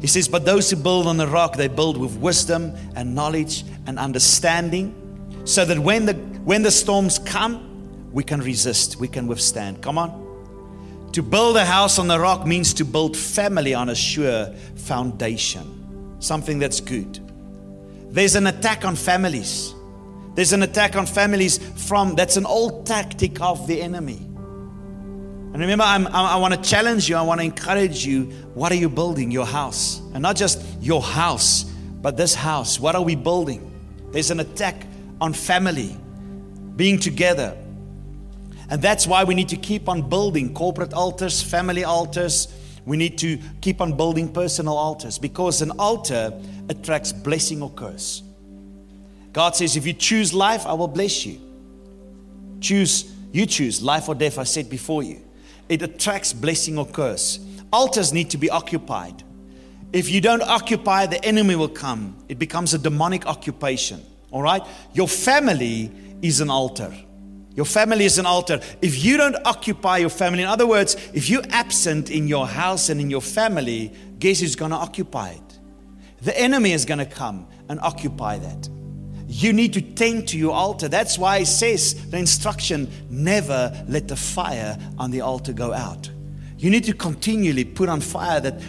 He 0.00 0.06
says, 0.06 0.28
But 0.28 0.44
those 0.44 0.70
who 0.70 0.76
build 0.76 1.06
on 1.06 1.16
the 1.16 1.26
rock, 1.26 1.56
they 1.56 1.68
build 1.68 1.96
with 1.96 2.16
wisdom 2.16 2.74
and 2.96 3.14
knowledge 3.14 3.64
and 3.86 3.98
understanding, 3.98 4.94
so 5.44 5.64
that 5.64 5.78
when 5.78 6.06
the, 6.06 6.14
when 6.44 6.62
the 6.62 6.70
storms 6.70 7.18
come, 7.18 8.10
we 8.12 8.22
can 8.22 8.40
resist, 8.40 8.96
we 8.96 9.08
can 9.08 9.26
withstand. 9.26 9.82
Come 9.82 9.96
on. 9.98 10.24
To 11.12 11.22
build 11.22 11.56
a 11.56 11.64
house 11.64 11.98
on 11.98 12.08
the 12.08 12.18
rock 12.18 12.46
means 12.46 12.74
to 12.74 12.84
build 12.84 13.16
family 13.16 13.72
on 13.72 13.88
a 13.88 13.94
sure 13.94 14.46
foundation, 14.74 15.73
something 16.24 16.58
that's 16.58 16.80
good. 16.80 17.20
There's 18.10 18.34
an 18.34 18.46
attack 18.46 18.84
on 18.84 18.96
families. 18.96 19.74
There's 20.34 20.52
an 20.52 20.62
attack 20.62 20.96
on 20.96 21.06
families 21.06 21.58
from 21.86 22.14
that's 22.14 22.36
an 22.36 22.46
old 22.46 22.86
tactic 22.86 23.40
of 23.40 23.66
the 23.66 23.80
enemy. 23.80 24.16
And 24.16 25.60
remember, 25.60 25.84
I'm, 25.84 26.08
i 26.08 26.32
I 26.32 26.36
want 26.36 26.54
to 26.54 26.60
challenge 26.68 27.08
you, 27.08 27.16
I 27.16 27.22
want 27.22 27.40
to 27.40 27.44
encourage 27.44 28.04
you. 28.04 28.24
What 28.54 28.72
are 28.72 28.76
you 28.76 28.88
building? 28.88 29.30
Your 29.30 29.46
house. 29.46 30.00
And 30.12 30.22
not 30.22 30.34
just 30.34 30.64
your 30.80 31.00
house, 31.00 31.64
but 32.02 32.16
this 32.16 32.34
house. 32.34 32.80
What 32.80 32.96
are 32.96 33.02
we 33.02 33.14
building? 33.14 33.70
There's 34.10 34.30
an 34.30 34.40
attack 34.40 34.86
on 35.20 35.32
family, 35.32 35.96
being 36.76 36.98
together, 36.98 37.56
and 38.70 38.80
that's 38.80 39.06
why 39.06 39.24
we 39.24 39.34
need 39.34 39.48
to 39.50 39.56
keep 39.56 39.88
on 39.88 40.08
building 40.08 40.54
corporate 40.54 40.94
altars, 40.94 41.42
family 41.42 41.84
altars. 41.84 42.48
We 42.86 42.96
need 42.96 43.16
to 43.18 43.38
keep 43.60 43.80
on 43.80 43.96
building 43.96 44.32
personal 44.32 44.76
altars 44.76 45.18
because 45.18 45.62
an 45.62 45.70
altar 45.72 46.32
attracts 46.68 47.12
blessing 47.12 47.62
or 47.62 47.70
curse. 47.70 48.22
God 49.32 49.56
says, 49.56 49.76
if 49.76 49.86
you 49.86 49.92
choose 49.92 50.32
life, 50.32 50.66
I 50.66 50.74
will 50.74 50.88
bless 50.88 51.26
you. 51.26 51.40
Choose, 52.60 53.12
you 53.32 53.46
choose 53.46 53.82
life 53.82 54.08
or 54.08 54.14
death, 54.14 54.38
I 54.38 54.44
said 54.44 54.70
before 54.70 55.02
you. 55.02 55.22
It 55.68 55.82
attracts 55.82 56.32
blessing 56.32 56.78
or 56.78 56.86
curse. 56.86 57.40
Altars 57.72 58.12
need 58.12 58.30
to 58.30 58.38
be 58.38 58.50
occupied. 58.50 59.22
If 59.92 60.10
you 60.10 60.20
don't 60.20 60.42
occupy, 60.42 61.06
the 61.06 61.24
enemy 61.24 61.56
will 61.56 61.68
come. 61.68 62.16
It 62.28 62.38
becomes 62.38 62.74
a 62.74 62.78
demonic 62.78 63.26
occupation. 63.26 64.02
All 64.30 64.42
right? 64.42 64.62
Your 64.92 65.08
family 65.08 65.90
is 66.20 66.40
an 66.40 66.50
altar. 66.50 66.92
Your 67.54 67.66
family 67.66 68.04
is 68.04 68.18
an 68.18 68.26
altar. 68.26 68.60
If 68.82 69.04
you 69.04 69.16
don't 69.16 69.36
occupy 69.44 69.98
your 69.98 70.10
family, 70.10 70.42
in 70.42 70.48
other 70.48 70.66
words, 70.66 70.96
if 71.12 71.30
you're 71.30 71.44
absent 71.50 72.10
in 72.10 72.26
your 72.26 72.48
house 72.48 72.88
and 72.88 73.00
in 73.00 73.10
your 73.10 73.20
family, 73.20 73.92
guess 74.18 74.40
who's 74.40 74.56
going 74.56 74.72
to 74.72 74.76
occupy 74.76 75.30
it? 75.30 75.58
The 76.22 76.38
enemy 76.38 76.72
is 76.72 76.84
going 76.84 76.98
to 76.98 77.06
come 77.06 77.46
and 77.68 77.78
occupy 77.80 78.38
that. 78.38 78.68
You 79.26 79.52
need 79.52 79.72
to 79.74 79.80
tend 79.80 80.28
to 80.28 80.38
your 80.38 80.52
altar. 80.52 80.88
That's 80.88 81.18
why 81.18 81.38
it 81.38 81.46
says 81.46 82.10
the 82.10 82.18
instruction 82.18 82.90
never 83.08 83.84
let 83.88 84.08
the 84.08 84.16
fire 84.16 84.76
on 84.98 85.10
the 85.10 85.20
altar 85.20 85.52
go 85.52 85.72
out. 85.72 86.10
You 86.58 86.70
need 86.70 86.84
to 86.84 86.92
continually 86.94 87.64
put 87.64 87.88
on 87.88 88.00
fire 88.00 88.40
that 88.40 88.60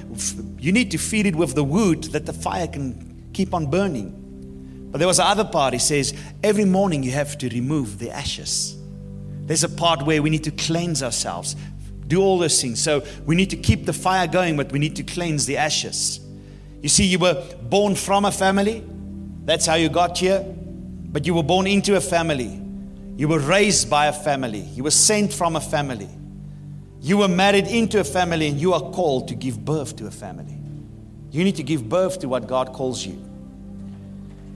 you 0.59 0.71
need 0.71 0.91
to 0.91 0.97
feed 0.97 1.25
it 1.25 1.35
with 1.35 1.55
the 1.55 1.63
wood 1.63 2.03
that 2.05 2.25
the 2.25 2.33
fire 2.33 2.67
can 2.67 3.29
keep 3.33 3.53
on 3.53 3.69
burning. 3.69 4.89
But 4.91 4.99
there 4.99 5.07
was 5.07 5.19
another 5.19 5.45
part, 5.45 5.73
he 5.73 5.79
says, 5.79 6.13
every 6.43 6.65
morning 6.65 7.03
you 7.03 7.11
have 7.11 7.37
to 7.39 7.49
remove 7.49 7.99
the 7.99 8.11
ashes. 8.11 8.74
There's 9.45 9.63
a 9.63 9.69
part 9.69 10.03
where 10.03 10.21
we 10.21 10.29
need 10.29 10.43
to 10.45 10.51
cleanse 10.51 11.03
ourselves, 11.03 11.55
do 12.07 12.21
all 12.21 12.39
those 12.39 12.61
things. 12.61 12.81
So 12.81 13.03
we 13.25 13.35
need 13.35 13.49
to 13.51 13.57
keep 13.57 13.85
the 13.85 13.93
fire 13.93 14.27
going, 14.27 14.57
but 14.57 14.71
we 14.71 14.79
need 14.79 14.95
to 14.97 15.03
cleanse 15.03 15.45
the 15.45 15.57
ashes. 15.57 16.19
You 16.81 16.89
see, 16.89 17.05
you 17.05 17.19
were 17.19 17.43
born 17.63 17.95
from 17.95 18.25
a 18.25 18.31
family, 18.31 18.83
that's 19.45 19.65
how 19.65 19.75
you 19.75 19.89
got 19.89 20.17
here, 20.17 20.41
but 20.41 21.25
you 21.25 21.33
were 21.33 21.43
born 21.43 21.67
into 21.67 21.95
a 21.95 22.01
family. 22.01 22.61
You 23.17 23.27
were 23.27 23.39
raised 23.39 23.89
by 23.89 24.07
a 24.07 24.13
family, 24.13 24.59
you 24.59 24.83
were 24.83 24.91
sent 24.91 25.31
from 25.31 25.55
a 25.55 25.61
family. 25.61 26.09
You 27.01 27.17
were 27.17 27.27
married 27.27 27.67
into 27.67 27.99
a 27.99 28.03
family, 28.03 28.47
and 28.47 28.59
you 28.59 28.73
are 28.73 28.81
called 28.81 29.27
to 29.27 29.35
give 29.35 29.63
birth 29.63 29.95
to 29.97 30.07
a 30.07 30.11
family. 30.11 30.57
You 31.29 31.43
need 31.43 31.55
to 31.57 31.63
give 31.63 31.87
birth 31.87 32.19
to 32.21 32.27
what 32.27 32.47
God 32.47 32.73
calls 32.73 33.05
you. 33.05 33.23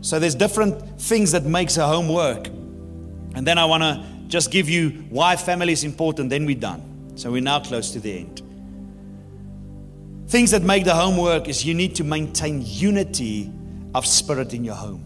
So 0.01 0.17
there's 0.17 0.33
different 0.33 0.99
things 0.99 1.31
that 1.33 1.43
makes 1.45 1.77
a 1.77 1.85
home 1.85 2.09
work. 2.09 2.47
And 2.47 3.45
then 3.45 3.59
I 3.59 3.65
want 3.65 3.83
to 3.83 4.03
just 4.29 4.51
give 4.51 4.69
you 4.69 4.91
why 5.09 5.35
family 5.35 5.73
is 5.73 5.83
important, 5.83 6.29
then 6.29 6.45
we're 6.45 6.55
done. 6.55 7.13
So 7.15 7.31
we're 7.31 7.41
now 7.41 7.59
close 7.59 7.91
to 7.91 7.99
the 7.99 8.19
end. 8.19 8.41
Things 10.29 10.51
that 10.51 10.61
make 10.61 10.85
the 10.85 10.93
home 10.93 11.17
work 11.17 11.47
is 11.47 11.65
you 11.65 11.73
need 11.73 11.95
to 11.95 12.03
maintain 12.03 12.61
unity 12.63 13.51
of 13.95 14.05
spirit 14.05 14.53
in 14.53 14.63
your 14.63 14.75
home. 14.75 15.03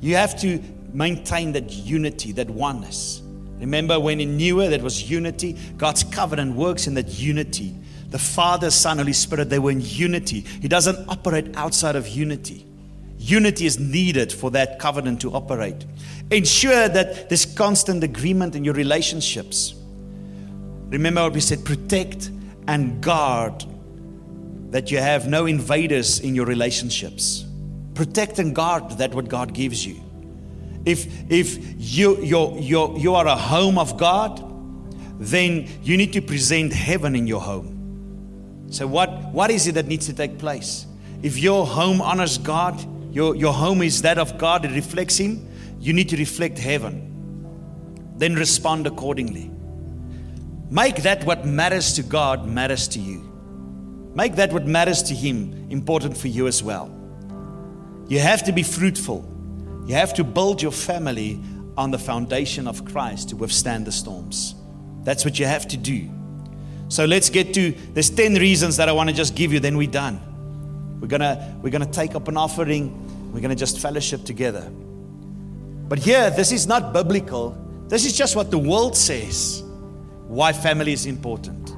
You 0.00 0.14
have 0.16 0.38
to 0.40 0.62
maintain 0.92 1.52
that 1.52 1.72
unity, 1.72 2.32
that 2.32 2.48
oneness. 2.50 3.22
Remember 3.58 3.98
when 3.98 4.20
in 4.20 4.36
Newer 4.36 4.68
that 4.68 4.82
was 4.82 5.10
unity? 5.10 5.54
God's 5.78 6.04
covenant 6.04 6.54
works 6.54 6.86
in 6.86 6.94
that 6.94 7.08
unity. 7.08 7.74
The 8.10 8.18
Father, 8.18 8.70
Son, 8.70 8.98
Holy 8.98 9.14
Spirit, 9.14 9.48
they 9.48 9.58
were 9.58 9.70
in 9.70 9.80
unity. 9.80 10.40
He 10.40 10.68
doesn't 10.68 11.08
operate 11.08 11.56
outside 11.56 11.96
of 11.96 12.06
unity. 12.06 12.66
Unity 13.18 13.66
is 13.66 13.78
needed 13.78 14.32
for 14.32 14.50
that 14.52 14.78
covenant 14.78 15.20
to 15.22 15.32
operate. 15.32 15.84
Ensure 16.30 16.88
that 16.88 17.28
there's 17.28 17.46
constant 17.46 18.04
agreement 18.04 18.54
in 18.54 18.64
your 18.64 18.74
relationships. 18.74 19.74
Remember 20.88 21.22
what 21.22 21.32
we 21.32 21.40
said 21.40 21.64
protect 21.64 22.30
and 22.68 23.00
guard 23.00 23.64
that 24.70 24.90
you 24.90 24.98
have 24.98 25.28
no 25.28 25.46
invaders 25.46 26.20
in 26.20 26.34
your 26.34 26.46
relationships. 26.46 27.44
Protect 27.94 28.38
and 28.38 28.54
guard 28.54 28.90
that 28.98 29.14
what 29.14 29.28
God 29.28 29.54
gives 29.54 29.86
you. 29.86 30.02
If, 30.84 31.06
if 31.30 31.58
you, 31.76 32.22
you're, 32.22 32.58
you're, 32.58 32.98
you 32.98 33.14
are 33.14 33.26
a 33.26 33.36
home 33.36 33.78
of 33.78 33.96
God, 33.96 34.42
then 35.18 35.68
you 35.82 35.96
need 35.96 36.12
to 36.12 36.20
present 36.20 36.72
heaven 36.72 37.16
in 37.16 37.26
your 37.26 37.40
home. 37.40 38.68
So, 38.70 38.86
what, 38.86 39.32
what 39.32 39.50
is 39.50 39.66
it 39.66 39.72
that 39.72 39.86
needs 39.86 40.06
to 40.06 40.12
take 40.12 40.38
place? 40.38 40.86
If 41.22 41.38
your 41.38 41.66
home 41.66 42.00
honors 42.00 42.38
God, 42.38 42.84
your, 43.16 43.34
your 43.34 43.54
home 43.54 43.80
is 43.80 44.02
that 44.02 44.18
of 44.18 44.36
God, 44.36 44.66
it 44.66 44.72
reflects 44.72 45.16
Him, 45.16 45.48
you 45.80 45.94
need 45.94 46.10
to 46.10 46.18
reflect 46.18 46.58
heaven. 46.58 48.12
Then 48.18 48.34
respond 48.34 48.86
accordingly. 48.86 49.50
Make 50.70 50.96
that 50.96 51.24
what 51.24 51.46
matters 51.46 51.94
to 51.94 52.02
God 52.02 52.46
matters 52.46 52.86
to 52.88 53.00
you. 53.00 53.22
Make 54.14 54.36
that 54.36 54.52
what 54.52 54.66
matters 54.66 55.02
to 55.04 55.14
Him 55.14 55.66
important 55.70 56.14
for 56.14 56.28
you 56.28 56.46
as 56.46 56.62
well. 56.62 56.94
You 58.06 58.18
have 58.18 58.44
to 58.44 58.52
be 58.52 58.62
fruitful. 58.62 59.26
You 59.86 59.94
have 59.94 60.12
to 60.12 60.22
build 60.22 60.60
your 60.60 60.72
family 60.72 61.40
on 61.78 61.90
the 61.90 61.98
foundation 61.98 62.68
of 62.68 62.84
Christ 62.84 63.30
to 63.30 63.36
withstand 63.36 63.86
the 63.86 63.92
storms. 63.92 64.56
That's 65.04 65.24
what 65.24 65.38
you 65.38 65.46
have 65.46 65.66
to 65.68 65.78
do. 65.78 66.10
So 66.88 67.06
let's 67.06 67.30
get 67.30 67.54
to 67.54 67.70
there's 67.94 68.10
10 68.10 68.34
reasons 68.34 68.76
that 68.76 68.90
I 68.90 68.92
want 68.92 69.08
to 69.08 69.16
just 69.16 69.34
give 69.34 69.54
you, 69.54 69.60
then 69.60 69.78
we're 69.78 69.90
done. 69.90 70.20
We're 71.00 71.08
gonna 71.08 71.58
we're 71.62 71.70
gonna 71.70 71.86
take 71.86 72.14
up 72.14 72.28
an 72.28 72.36
offering, 72.36 73.05
we're 73.32 73.40
gonna 73.40 73.54
just 73.54 73.78
fellowship 73.78 74.24
together. 74.24 74.70
But 75.88 75.98
here, 75.98 76.30
this 76.30 76.52
is 76.52 76.66
not 76.66 76.92
biblical. 76.92 77.56
This 77.88 78.04
is 78.04 78.16
just 78.16 78.34
what 78.34 78.50
the 78.50 78.58
world 78.58 78.96
says 78.96 79.62
why 80.28 80.52
family 80.52 80.92
is 80.92 81.06
important. 81.06 81.76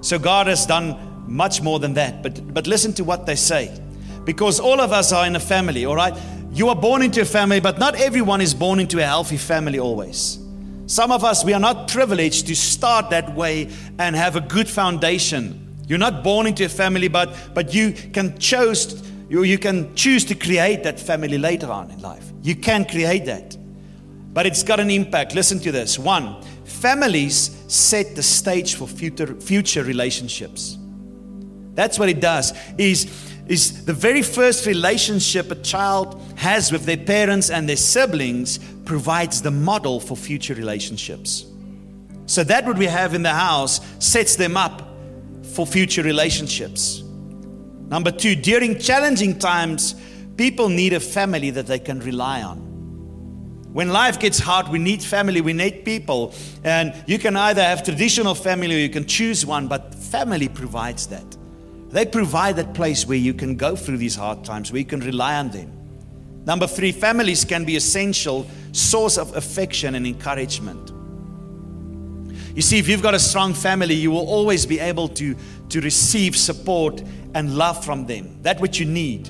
So 0.00 0.18
God 0.18 0.46
has 0.46 0.64
done 0.64 0.96
much 1.26 1.60
more 1.60 1.80
than 1.80 1.94
that. 1.94 2.22
But 2.22 2.54
but 2.54 2.66
listen 2.66 2.92
to 2.94 3.04
what 3.04 3.26
they 3.26 3.34
say. 3.34 3.76
Because 4.24 4.60
all 4.60 4.80
of 4.80 4.92
us 4.92 5.12
are 5.12 5.26
in 5.26 5.36
a 5.36 5.40
family, 5.40 5.84
all 5.84 5.96
right? 5.96 6.14
You 6.52 6.68
are 6.68 6.76
born 6.76 7.02
into 7.02 7.20
a 7.20 7.24
family, 7.24 7.60
but 7.60 7.78
not 7.78 7.96
everyone 7.96 8.40
is 8.40 8.54
born 8.54 8.80
into 8.80 8.98
a 9.00 9.02
healthy 9.02 9.36
family 9.36 9.78
always. 9.78 10.38
Some 10.86 11.10
of 11.10 11.24
us, 11.24 11.44
we 11.44 11.52
are 11.52 11.60
not 11.60 11.88
privileged 11.88 12.46
to 12.46 12.54
start 12.54 13.10
that 13.10 13.34
way 13.34 13.70
and 13.98 14.14
have 14.14 14.36
a 14.36 14.40
good 14.40 14.68
foundation. 14.68 15.76
You're 15.88 15.98
not 15.98 16.22
born 16.22 16.46
into 16.46 16.64
a 16.64 16.68
family, 16.68 17.08
but, 17.08 17.34
but 17.54 17.74
you 17.74 17.92
can 17.92 18.38
choose 18.38 19.02
you, 19.34 19.42
you 19.42 19.58
can 19.58 19.92
choose 19.96 20.24
to 20.26 20.36
create 20.36 20.84
that 20.84 21.00
family 21.00 21.38
later 21.38 21.68
on 21.72 21.90
in 21.90 22.00
life. 22.00 22.32
You 22.42 22.54
can 22.54 22.84
create 22.84 23.24
that. 23.24 23.56
But 24.32 24.46
it's 24.46 24.62
got 24.62 24.78
an 24.78 24.90
impact. 24.90 25.34
Listen 25.34 25.58
to 25.58 25.72
this. 25.72 25.98
One, 25.98 26.40
families 26.64 27.60
set 27.66 28.14
the 28.14 28.22
stage 28.22 28.76
for 28.76 28.86
future, 28.86 29.34
future 29.34 29.82
relationships. 29.82 30.78
That's 31.74 31.98
what 31.98 32.08
it 32.08 32.20
does. 32.20 32.52
Is 32.78 33.32
is 33.48 33.84
the 33.84 33.92
very 33.92 34.22
first 34.22 34.66
relationship 34.66 35.50
a 35.50 35.56
child 35.56 36.22
has 36.36 36.72
with 36.72 36.86
their 36.86 36.96
parents 36.96 37.50
and 37.50 37.68
their 37.68 37.76
siblings 37.76 38.58
provides 38.86 39.42
the 39.42 39.50
model 39.50 39.98
for 40.00 40.16
future 40.16 40.54
relationships. 40.54 41.44
So 42.26 42.44
that 42.44 42.64
what 42.64 42.78
we 42.78 42.86
have 42.86 43.14
in 43.14 43.22
the 43.22 43.34
house 43.34 43.80
sets 43.98 44.36
them 44.36 44.56
up 44.56 44.88
for 45.54 45.66
future 45.66 46.02
relationships. 46.02 47.03
Number 47.88 48.10
2, 48.10 48.36
during 48.36 48.78
challenging 48.78 49.38
times, 49.38 49.94
people 50.36 50.68
need 50.68 50.92
a 50.92 51.00
family 51.00 51.50
that 51.50 51.66
they 51.66 51.78
can 51.78 52.00
rely 52.00 52.42
on. 52.42 52.58
When 53.72 53.88
life 53.92 54.20
gets 54.20 54.38
hard, 54.38 54.68
we 54.68 54.78
need 54.78 55.02
family, 55.02 55.40
we 55.40 55.52
need 55.52 55.84
people. 55.84 56.32
And 56.62 56.94
you 57.06 57.18
can 57.18 57.36
either 57.36 57.62
have 57.62 57.82
traditional 57.82 58.34
family 58.34 58.76
or 58.76 58.78
you 58.78 58.88
can 58.88 59.04
choose 59.04 59.44
one, 59.44 59.66
but 59.66 59.94
family 59.94 60.48
provides 60.48 61.08
that. 61.08 61.36
They 61.88 62.06
provide 62.06 62.56
that 62.56 62.74
place 62.74 63.06
where 63.06 63.18
you 63.18 63.34
can 63.34 63.56
go 63.56 63.76
through 63.76 63.98
these 63.98 64.14
hard 64.14 64.44
times, 64.44 64.70
where 64.70 64.78
you 64.78 64.84
can 64.84 65.00
rely 65.00 65.36
on 65.36 65.50
them. 65.50 65.72
Number 66.46 66.66
three, 66.66 66.92
families 66.92 67.44
can 67.44 67.64
be 67.64 67.76
essential 67.76 68.46
source 68.72 69.18
of 69.18 69.34
affection 69.36 69.94
and 69.94 70.06
encouragement. 70.06 70.92
You 72.54 72.62
see, 72.62 72.78
if 72.78 72.88
you've 72.88 73.02
got 73.02 73.14
a 73.14 73.18
strong 73.18 73.52
family, 73.52 73.94
you 73.94 74.10
will 74.10 74.28
always 74.28 74.64
be 74.64 74.78
able 74.78 75.08
to, 75.08 75.34
to 75.70 75.80
receive 75.80 76.36
support 76.36 77.02
and 77.34 77.56
love 77.56 77.84
from 77.84 78.06
them. 78.06 78.40
That 78.42 78.60
which 78.60 78.78
you 78.78 78.86
need. 78.86 79.28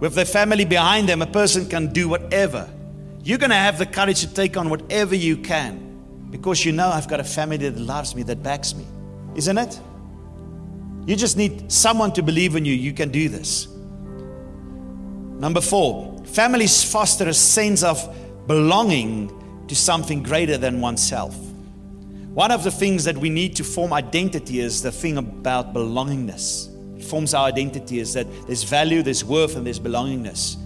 With 0.00 0.14
the 0.14 0.24
family 0.24 0.64
behind 0.64 1.08
them, 1.08 1.20
a 1.20 1.26
person 1.26 1.68
can 1.68 1.92
do 1.92 2.08
whatever. 2.08 2.68
You're 3.22 3.38
going 3.38 3.50
to 3.50 3.56
have 3.56 3.78
the 3.78 3.86
courage 3.86 4.20
to 4.20 4.32
take 4.32 4.56
on 4.56 4.70
whatever 4.70 5.14
you 5.14 5.36
can 5.36 5.86
because 6.30 6.64
you 6.64 6.72
know 6.72 6.88
I've 6.88 7.08
got 7.08 7.20
a 7.20 7.24
family 7.24 7.56
that 7.58 7.76
loves 7.78 8.14
me, 8.14 8.22
that 8.24 8.42
backs 8.42 8.74
me. 8.74 8.86
Isn't 9.34 9.58
it? 9.58 9.78
You 11.06 11.16
just 11.16 11.36
need 11.36 11.70
someone 11.70 12.12
to 12.14 12.22
believe 12.22 12.56
in 12.56 12.64
you. 12.64 12.74
You 12.74 12.92
can 12.92 13.10
do 13.10 13.28
this. 13.28 13.68
Number 15.38 15.60
four, 15.60 16.24
families 16.24 16.82
foster 16.82 17.28
a 17.28 17.34
sense 17.34 17.82
of 17.82 18.14
belonging 18.46 19.64
to 19.68 19.76
something 19.76 20.22
greater 20.22 20.56
than 20.56 20.80
oneself. 20.80 21.36
One 22.36 22.50
of 22.50 22.64
the 22.64 22.70
things 22.70 23.04
that 23.04 23.16
we 23.16 23.30
need 23.30 23.56
to 23.56 23.64
form 23.64 23.94
identity 23.94 24.60
is 24.60 24.82
the 24.82 24.92
thing 24.92 25.16
about 25.16 25.72
belongingness. 25.72 26.68
It 26.98 27.02
forms 27.02 27.32
our 27.32 27.46
identity 27.46 27.98
is 27.98 28.12
that 28.12 28.26
there's 28.46 28.62
value, 28.62 29.02
there's 29.02 29.24
worth, 29.24 29.56
and 29.56 29.64
there's 29.64 29.80
belongingness. 29.80 30.58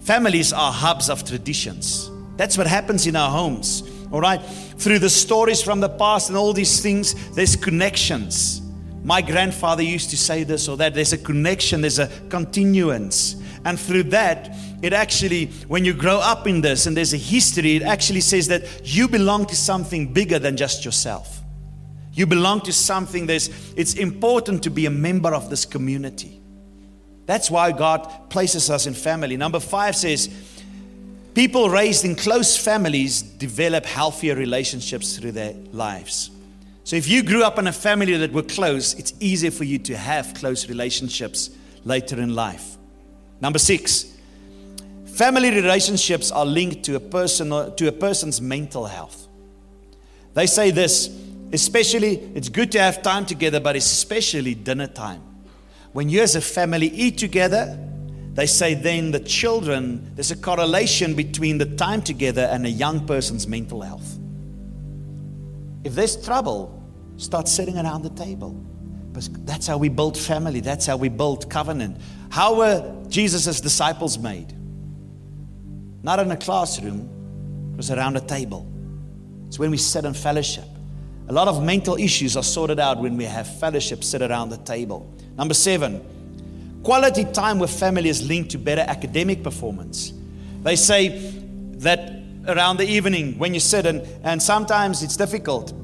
Families 0.00 0.54
are 0.54 0.72
hubs 0.72 1.10
of 1.10 1.22
traditions. 1.22 2.10
That's 2.38 2.56
what 2.56 2.66
happens 2.66 3.06
in 3.06 3.16
our 3.16 3.30
homes. 3.30 3.82
All 4.10 4.22
right? 4.22 4.38
Through 4.78 5.00
the 5.00 5.10
stories 5.10 5.60
from 5.62 5.80
the 5.80 5.90
past 5.90 6.30
and 6.30 6.38
all 6.38 6.54
these 6.54 6.80
things, 6.80 7.14
there's 7.32 7.54
connections. 7.54 8.62
My 9.04 9.20
grandfather 9.20 9.82
used 9.82 10.08
to 10.12 10.16
say 10.16 10.42
this 10.44 10.68
or 10.68 10.78
that. 10.78 10.94
There's 10.94 11.12
a 11.12 11.18
connection, 11.18 11.82
there's 11.82 11.98
a 11.98 12.08
continuance. 12.30 13.36
And 13.64 13.78
through 13.78 14.04
that, 14.04 14.54
it 14.82 14.92
actually, 14.92 15.46
when 15.68 15.84
you 15.84 15.92
grow 15.92 16.18
up 16.18 16.46
in 16.46 16.62
this 16.62 16.86
and 16.86 16.96
there's 16.96 17.12
a 17.12 17.18
history, 17.18 17.76
it 17.76 17.82
actually 17.82 18.22
says 18.22 18.48
that 18.48 18.64
you 18.84 19.06
belong 19.08 19.46
to 19.46 19.56
something 19.56 20.12
bigger 20.12 20.38
than 20.38 20.56
just 20.56 20.84
yourself. 20.84 21.40
You 22.12 22.26
belong 22.26 22.62
to 22.62 22.72
something 22.72 23.26
that's, 23.26 23.48
it's 23.76 23.94
important 23.94 24.62
to 24.64 24.70
be 24.70 24.86
a 24.86 24.90
member 24.90 25.34
of 25.34 25.50
this 25.50 25.64
community. 25.64 26.40
That's 27.26 27.50
why 27.50 27.72
God 27.72 28.30
places 28.30 28.70
us 28.70 28.86
in 28.86 28.94
family. 28.94 29.36
Number 29.36 29.60
five 29.60 29.94
says, 29.94 30.28
people 31.34 31.70
raised 31.70 32.04
in 32.04 32.16
close 32.16 32.56
families 32.56 33.22
develop 33.22 33.86
healthier 33.86 34.34
relationships 34.34 35.16
through 35.16 35.32
their 35.32 35.54
lives. 35.72 36.30
So 36.82 36.96
if 36.96 37.06
you 37.06 37.22
grew 37.22 37.44
up 37.44 37.58
in 37.58 37.68
a 37.68 37.72
family 37.72 38.16
that 38.16 38.32
were 38.32 38.42
close, 38.42 38.94
it's 38.94 39.12
easier 39.20 39.52
for 39.52 39.64
you 39.64 39.78
to 39.78 39.96
have 39.96 40.34
close 40.34 40.68
relationships 40.68 41.50
later 41.84 42.20
in 42.20 42.34
life. 42.34 42.76
Number 43.40 43.58
six, 43.58 44.06
family 45.06 45.50
relationships 45.50 46.30
are 46.30 46.46
linked 46.46 46.84
to 46.84 46.96
a 46.96 47.00
person 47.00 47.48
to 47.76 47.88
a 47.88 47.92
person's 47.92 48.40
mental 48.40 48.86
health. 48.86 49.28
They 50.34 50.46
say 50.46 50.70
this, 50.70 51.08
especially 51.52 52.18
it's 52.34 52.48
good 52.48 52.70
to 52.72 52.80
have 52.80 53.02
time 53.02 53.26
together, 53.26 53.60
but 53.60 53.76
especially 53.76 54.54
dinner 54.54 54.86
time. 54.86 55.22
When 55.92 56.08
you 56.08 56.20
as 56.22 56.36
a 56.36 56.40
family 56.40 56.88
eat 56.88 57.18
together, 57.18 57.78
they 58.34 58.46
say 58.46 58.74
then 58.74 59.10
the 59.10 59.20
children, 59.20 60.12
there's 60.14 60.30
a 60.30 60.36
correlation 60.36 61.14
between 61.14 61.58
the 61.58 61.66
time 61.66 62.02
together 62.02 62.42
and 62.42 62.64
a 62.64 62.70
young 62.70 63.06
person's 63.06 63.46
mental 63.46 63.82
health. 63.82 64.18
If 65.82 65.94
there's 65.94 66.22
trouble, 66.22 66.80
Start 67.20 67.48
sitting 67.48 67.76
around 67.76 68.00
the 68.00 68.10
table. 68.10 68.52
Because 69.12 69.28
that's 69.44 69.66
how 69.66 69.76
we 69.76 69.90
build 69.90 70.16
family. 70.16 70.60
That's 70.60 70.86
how 70.86 70.96
we 70.96 71.10
build 71.10 71.50
covenant. 71.50 71.98
How 72.30 72.56
were 72.56 73.04
Jesus' 73.08 73.60
disciples 73.60 74.18
made? 74.18 74.54
Not 76.02 76.18
in 76.18 76.30
a 76.30 76.36
classroom, 76.36 77.70
it 77.74 77.76
was 77.76 77.90
around 77.90 78.16
a 78.16 78.20
table. 78.20 78.66
It's 79.46 79.58
when 79.58 79.70
we 79.70 79.76
sit 79.76 80.04
in 80.04 80.14
fellowship. 80.14 80.64
A 81.28 81.32
lot 81.32 81.48
of 81.48 81.62
mental 81.62 81.96
issues 81.96 82.36
are 82.36 82.42
sorted 82.42 82.80
out 82.80 82.98
when 82.98 83.16
we 83.16 83.24
have 83.24 83.58
fellowship, 83.58 84.02
sit 84.02 84.22
around 84.22 84.48
the 84.50 84.56
table. 84.58 85.12
Number 85.36 85.54
seven, 85.54 86.00
quality 86.82 87.24
time 87.24 87.58
with 87.58 87.70
family 87.70 88.08
is 88.08 88.26
linked 88.26 88.50
to 88.52 88.58
better 88.58 88.82
academic 88.82 89.42
performance. 89.42 90.12
They 90.62 90.76
say 90.76 91.18
that 91.78 92.22
around 92.48 92.78
the 92.78 92.88
evening 92.88 93.38
when 93.38 93.54
you 93.54 93.60
sit, 93.60 93.86
and, 93.86 94.02
and 94.24 94.42
sometimes 94.42 95.02
it's 95.02 95.16
difficult 95.16 95.74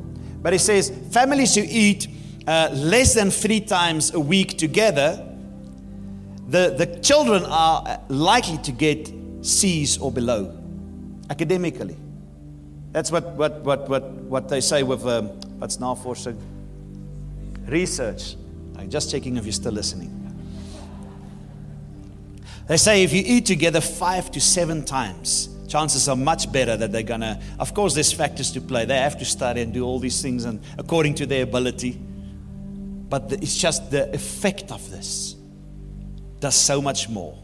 but 0.47 0.55
it 0.55 0.61
says 0.61 0.93
families 1.11 1.57
who 1.57 1.65
eat 1.67 2.07
uh, 2.47 2.71
less 2.73 3.15
than 3.15 3.33
three 3.33 3.59
times 3.59 4.15
a 4.15 4.21
week 4.21 4.57
together, 4.57 5.26
the, 6.49 6.75
the 6.77 7.01
children 7.01 7.45
are 7.45 8.01
likely 8.09 8.59
to 8.59 8.73
get 8.73 9.13
C's 9.43 9.99
or 9.99 10.13
below 10.13 10.57
academically. 11.29 11.97
That's 12.93 13.11
what, 13.11 13.33
what, 13.33 13.61
what, 13.63 13.89
what, 13.89 14.03
what 14.05 14.49
they 14.49 14.61
say 14.61 14.83
with 14.83 15.05
um, 15.07 15.29
what's 15.59 15.77
navorsing? 15.79 16.41
Research. 17.67 18.37
I'm 18.77 18.89
just 18.89 19.11
checking 19.11 19.37
if 19.37 19.45
you're 19.45 19.53
still 19.53 19.73
listening. 19.73 20.13
They 22.69 22.77
say 22.77 23.05
if 23.05 23.13
you 23.13 23.23
eat 23.25 23.47
together 23.47 23.81
five 23.81 24.31
to 24.33 24.41
seven 24.41 24.85
times, 24.85 25.49
chances 25.69 26.09
are 26.09 26.17
much 26.17 26.51
better 26.51 26.77
that 26.77 26.91
they're 26.91 27.03
to, 27.03 27.41
of 27.59 27.75
course, 27.75 27.95
there's 27.95 28.13
factors 28.13 28.53
to 28.53 28.61
play. 28.61 28.85
They 28.85 28.99
have 28.99 29.19
to 29.19 29.25
study 29.25 29.63
and 29.63 29.73
do 29.73 29.85
all 29.85 29.99
these 29.99 30.23
things 30.23 30.45
and 30.45 30.61
according 30.79 31.15
to 31.17 31.27
their 31.27 31.43
ability. 31.43 32.01
But 33.09 33.29
the, 33.29 33.37
it's 33.37 33.57
just 33.57 33.91
the 33.91 34.13
effect 34.13 34.73
of 34.73 34.91
this 34.91 35.36
does 36.41 36.55
so 36.55 36.81
much 36.81 37.09
more. 37.09 37.37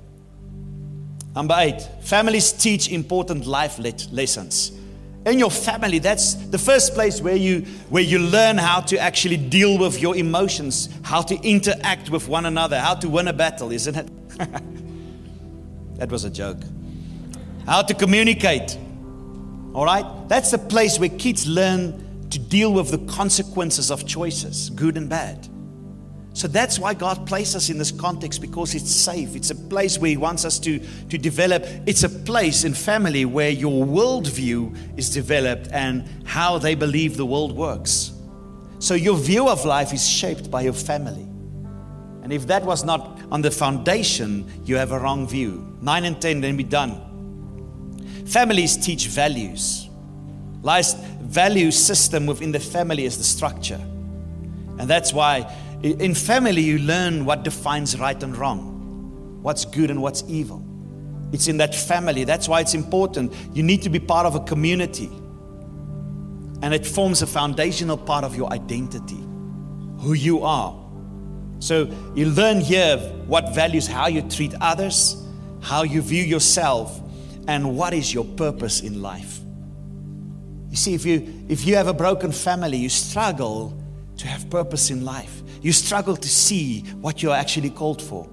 Number 1.35 1.55
eight, 1.59 1.81
families 2.03 2.53
teach 2.53 2.91
important 2.91 3.47
life 3.47 3.79
lessons. 3.79 4.73
In 5.25 5.39
your 5.39 5.51
family, 5.51 5.99
that's 5.99 6.35
the 6.35 6.59
first 6.59 6.95
place 6.95 7.21
where 7.21 7.37
you 7.37 7.61
where 7.89 8.03
you 8.03 8.19
learn 8.19 8.59
how 8.59 8.81
to 8.81 8.99
actually 8.99 9.37
deal 9.37 9.79
with 9.79 10.01
your 10.03 10.17
emotions, 10.17 10.89
how 11.03 11.23
to 11.23 11.37
interact 11.37 12.11
with 12.11 12.29
one 12.29 12.45
another, 12.47 12.79
how 12.79 12.95
to 12.97 13.09
win 13.09 13.29
a 13.29 13.33
battle, 13.33 13.71
isn't 13.71 13.97
it? 13.97 14.11
that 15.97 16.11
was 16.11 16.25
a 16.25 16.31
joke 16.31 16.59
how 17.67 17.83
to 17.83 17.95
communicate. 17.95 18.77
All 19.75 19.85
right? 19.85 20.05
That's 20.29 20.51
the 20.51 20.59
place 20.59 20.99
where 20.99 21.09
kids 21.09 21.47
learn 21.47 22.29
to 22.31 22.39
deal 22.39 22.73
with 22.73 22.91
the 22.91 22.99
consequences 23.13 23.91
of 23.91 24.07
choices, 24.07 24.71
good 24.71 24.97
and 24.97 25.09
bad. 25.09 25.49
So 26.35 26.49
that's 26.49 26.79
why 26.79 26.95
God 26.95 27.27
placed 27.27 27.55
us 27.55 27.69
in 27.69 27.79
this 27.79 27.91
context 27.91 28.41
because 28.41 28.75
it's 28.75 28.91
safe. 28.91 29.37
It's 29.37 29.51
a 29.51 29.55
place 29.55 29.99
where 29.99 30.11
He 30.11 30.17
wants 30.17 30.45
us 30.45 30.59
to, 30.61 30.79
to 31.11 31.19
develop. 31.19 31.65
It's 31.87 32.05
a 32.05 32.09
place 32.09 32.65
in 32.65 32.73
family 32.73 33.25
where 33.25 33.51
your 33.51 33.85
worldview 33.85 34.99
is 34.99 35.11
developed 35.11 35.69
and 35.73 36.09
how 36.25 36.59
they 36.59 36.75
believe 36.75 37.17
the 37.17 37.27
world 37.27 37.53
works. 37.53 38.13
So 38.79 38.95
your 38.95 39.17
view 39.17 39.49
of 39.49 39.65
life 39.65 39.93
is 39.93 40.09
shaped 40.09 40.51
by 40.51 40.63
your 40.63 40.73
family. 40.73 41.29
And 42.23 42.33
if 42.33 42.47
that 42.47 42.65
was 42.65 42.83
not 42.83 43.21
on 43.31 43.43
the 43.43 43.51
foundation, 43.51 44.51
you 44.65 44.77
have 44.77 44.93
a 44.93 44.99
wrong 44.99 45.29
view. 45.29 45.77
Nine 45.83 46.05
and 46.05 46.21
ten, 46.21 46.41
then 46.41 46.57
be 46.57 46.65
done. 46.65 47.01
Families 48.27 48.77
teach 48.77 49.09
values. 49.09 49.89
Last 50.63 50.97
value 50.99 51.71
system 51.71 52.27
within 52.27 52.53
the 52.53 52.61
family 52.61 53.05
is 53.05 53.19
the 53.19 53.25
structure. 53.25 53.81
And 54.79 54.89
that's 54.89 55.13
why 55.13 55.53
in 55.83 56.15
family, 56.15 56.63
you 56.63 56.79
learn 56.79 57.25
what 57.25 57.43
defines 57.43 57.99
right 57.99 58.21
and 58.23 58.37
wrong, 58.37 59.41
what's 59.43 59.65
good 59.65 59.91
and 59.91 60.01
what's 60.01 60.23
evil. 60.29 60.65
It's 61.33 61.49
in 61.49 61.57
that 61.57 61.75
family. 61.75 62.25
That's 62.25 62.49
why 62.49 62.61
it's 62.61 62.75
important. 62.75 63.35
You 63.55 63.63
need 63.63 63.83
to 63.83 63.89
be 63.91 63.99
part 63.99 64.27
of 64.27 64.35
a 64.35 64.41
community. 64.41 65.11
And 66.63 66.73
it 66.73 66.87
forms 66.87 67.23
a 67.23 67.27
foundational 67.27 67.97
part 67.97 68.23
of 68.25 68.37
your 68.37 68.53
identity, 68.53 69.19
who 69.99 70.13
you 70.13 70.45
are. 70.45 70.79
So 71.59 71.91
you 72.15 72.27
learn 72.27 72.61
here 72.61 72.99
what 73.27 73.55
values, 73.55 73.87
how 73.87 74.07
you 74.07 74.23
treat 74.23 74.55
others, 74.61 75.17
how 75.61 75.83
you 75.83 76.03
view 76.03 76.23
yourself, 76.23 77.01
and 77.49 77.77
what 77.77 77.95
is 77.95 78.13
your 78.13 78.25
purpose 78.25 78.81
in 78.81 79.03
life. 79.03 79.41
You 80.71 80.77
see, 80.77 80.95
if 80.95 81.05
you 81.05 81.45
if 81.49 81.67
you 81.67 81.77
have 81.77 81.89
a 81.89 81.93
broken 81.93 82.31
family, 82.31 82.79
you 82.79 82.89
struggle 82.89 83.82
to 84.23 84.29
have 84.29 84.49
purpose 84.49 84.91
in 84.91 85.05
life 85.05 85.43
you 85.63 85.73
struggle 85.73 86.17
to 86.17 86.29
see 86.29 86.81
what 87.01 87.23
you're 87.23 87.35
actually 87.35 87.71
called 87.71 88.01
for 88.01 88.29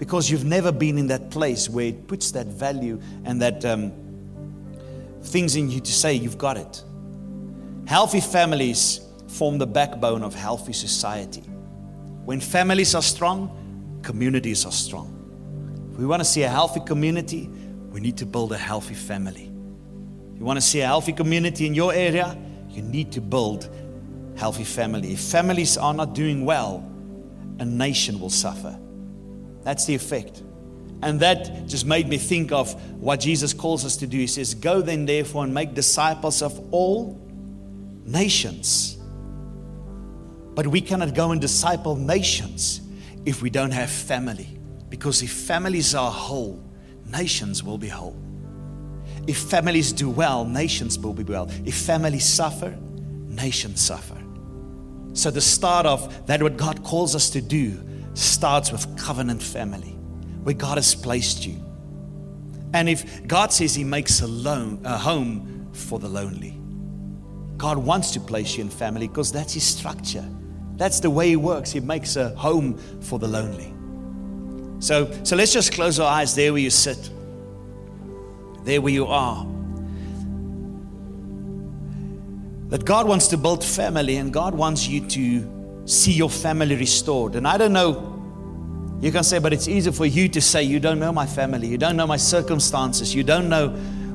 because 0.00 0.30
you've 0.30 0.46
never 0.46 0.72
been 0.72 0.96
in 0.96 1.06
that 1.08 1.30
place 1.30 1.68
where 1.68 1.84
it 1.84 2.08
puts 2.08 2.30
that 2.30 2.46
value 2.46 2.98
and 3.24 3.42
that 3.42 3.62
um, 3.66 3.92
things 5.22 5.56
in 5.56 5.70
you 5.70 5.78
to 5.78 5.92
say 5.92 6.14
you've 6.14 6.38
got 6.38 6.56
it. 6.56 6.82
Healthy 7.86 8.20
families 8.20 9.00
form 9.28 9.58
the 9.58 9.66
backbone 9.66 10.22
of 10.22 10.34
healthy 10.34 10.72
society. 10.72 11.42
When 12.24 12.40
families 12.40 12.94
are 12.94 13.02
strong, 13.02 14.00
communities 14.02 14.64
are 14.64 14.72
strong. 14.72 15.16
If 15.92 15.98
we 15.98 16.06
want 16.06 16.20
to 16.20 16.24
see 16.24 16.44
a 16.44 16.48
healthy 16.48 16.80
community, 16.80 17.50
we 17.90 18.00
need 18.00 18.16
to 18.16 18.24
build 18.24 18.52
a 18.52 18.58
healthy 18.58 18.94
family. 18.94 19.52
If 20.32 20.38
you 20.38 20.46
want 20.46 20.56
to 20.56 20.62
see 20.62 20.80
a 20.80 20.86
healthy 20.86 21.12
community 21.12 21.66
in 21.66 21.74
your 21.74 21.92
area, 21.92 22.38
you 22.70 22.80
need 22.80 23.12
to 23.12 23.20
build 23.20 23.68
healthy 24.40 24.64
family. 24.64 25.12
If 25.12 25.20
families 25.20 25.76
are 25.76 25.92
not 25.92 26.14
doing 26.14 26.46
well, 26.46 26.82
a 27.58 27.64
nation 27.64 28.18
will 28.18 28.30
suffer. 28.30 28.74
That's 29.62 29.84
the 29.84 29.94
effect. 29.94 30.42
And 31.02 31.20
that 31.20 31.66
just 31.66 31.84
made 31.84 32.08
me 32.08 32.16
think 32.16 32.50
of 32.50 32.72
what 32.98 33.20
Jesus 33.20 33.52
calls 33.52 33.84
us 33.84 33.98
to 33.98 34.06
do. 34.06 34.16
He 34.16 34.26
says, 34.26 34.54
Go 34.54 34.80
then, 34.80 35.04
therefore, 35.04 35.44
and 35.44 35.52
make 35.52 35.74
disciples 35.74 36.40
of 36.40 36.58
all 36.72 37.20
nations. 38.06 38.96
But 40.54 40.66
we 40.66 40.80
cannot 40.80 41.14
go 41.14 41.32
and 41.32 41.40
disciple 41.40 41.96
nations 41.96 42.80
if 43.26 43.42
we 43.42 43.50
don't 43.50 43.72
have 43.72 43.90
family. 43.90 44.58
Because 44.88 45.22
if 45.22 45.30
families 45.30 45.94
are 45.94 46.10
whole, 46.10 46.64
nations 47.06 47.62
will 47.62 47.78
be 47.78 47.88
whole. 47.88 48.16
If 49.26 49.36
families 49.36 49.92
do 49.92 50.08
well, 50.08 50.46
nations 50.46 50.98
will 50.98 51.12
be 51.12 51.24
well. 51.24 51.50
If 51.66 51.74
families 51.74 52.24
suffer, 52.24 52.74
nations 53.28 53.82
suffer. 53.82 54.19
So, 55.12 55.30
the 55.30 55.40
start 55.40 55.86
of 55.86 56.26
that, 56.26 56.42
what 56.42 56.56
God 56.56 56.82
calls 56.84 57.14
us 57.14 57.30
to 57.30 57.40
do, 57.40 57.82
starts 58.14 58.70
with 58.72 58.96
covenant 58.96 59.42
family, 59.42 59.96
where 60.42 60.54
God 60.54 60.78
has 60.78 60.94
placed 60.94 61.46
you. 61.46 61.56
And 62.72 62.88
if 62.88 63.26
God 63.26 63.52
says 63.52 63.74
He 63.74 63.84
makes 63.84 64.22
a, 64.22 64.26
a 64.84 64.96
home 64.96 65.68
for 65.72 65.98
the 65.98 66.08
lonely, 66.08 66.60
God 67.56 67.76
wants 67.78 68.12
to 68.12 68.20
place 68.20 68.56
you 68.56 68.64
in 68.64 68.70
family 68.70 69.08
because 69.08 69.32
that's 69.32 69.54
His 69.54 69.64
structure. 69.64 70.26
That's 70.76 71.00
the 71.00 71.10
way 71.10 71.30
He 71.30 71.36
works. 71.36 71.72
He 71.72 71.80
makes 71.80 72.16
a 72.16 72.30
home 72.36 72.78
for 73.02 73.18
the 73.18 73.28
lonely. 73.28 73.74
So, 74.80 75.12
so 75.24 75.36
let's 75.36 75.52
just 75.52 75.72
close 75.72 76.00
our 76.00 76.10
eyes 76.10 76.34
there 76.34 76.52
where 76.52 76.62
you 76.62 76.70
sit, 76.70 77.10
there 78.64 78.80
where 78.80 78.92
you 78.92 79.06
are. 79.06 79.46
That 82.70 82.84
God 82.84 83.06
wants 83.06 83.26
to 83.28 83.36
build 83.36 83.64
family 83.64 84.16
and 84.16 84.32
God 84.32 84.54
wants 84.54 84.88
you 84.88 85.06
to 85.08 85.82
see 85.86 86.12
your 86.12 86.30
family 86.30 86.76
restored. 86.76 87.34
And 87.34 87.46
I 87.46 87.58
don't 87.58 87.72
know, 87.72 88.16
you 89.00 89.10
can 89.10 89.24
say, 89.24 89.40
but 89.40 89.52
it's 89.52 89.66
easy 89.66 89.90
for 89.90 90.06
you 90.06 90.28
to 90.28 90.40
say, 90.40 90.62
you 90.62 90.78
don't 90.78 91.00
know 91.00 91.12
my 91.12 91.26
family, 91.26 91.66
you 91.66 91.78
don't 91.78 91.96
know 91.96 92.06
my 92.06 92.16
circumstances, 92.16 93.12
you 93.12 93.24
don't 93.24 93.48
know 93.48 93.70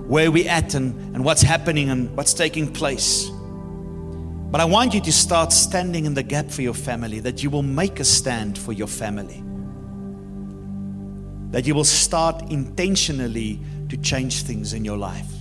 where 0.07 0.31
we're 0.31 0.49
at 0.49 0.73
and, 0.73 1.15
and 1.15 1.25
what's 1.25 1.41
happening 1.41 1.89
and 1.89 2.15
what's 2.15 2.33
taking 2.33 2.71
place. 2.71 3.29
But 3.29 4.61
I 4.61 4.65
want 4.65 4.93
you 4.93 5.01
to 5.01 5.11
start 5.11 5.51
standing 5.51 6.05
in 6.05 6.13
the 6.13 6.23
gap 6.23 6.49
for 6.49 6.61
your 6.61 6.73
family, 6.73 7.19
that 7.19 7.43
you 7.43 7.49
will 7.49 7.63
make 7.63 7.99
a 7.99 8.05
stand 8.05 8.57
for 8.57 8.71
your 8.71 8.87
family. 8.87 9.43
That 11.51 11.67
you 11.67 11.75
will 11.75 11.83
start 11.83 12.41
intentionally 12.49 13.59
to 13.89 13.97
change 13.97 14.43
things 14.43 14.71
in 14.71 14.85
your 14.85 14.97
life. 14.97 15.35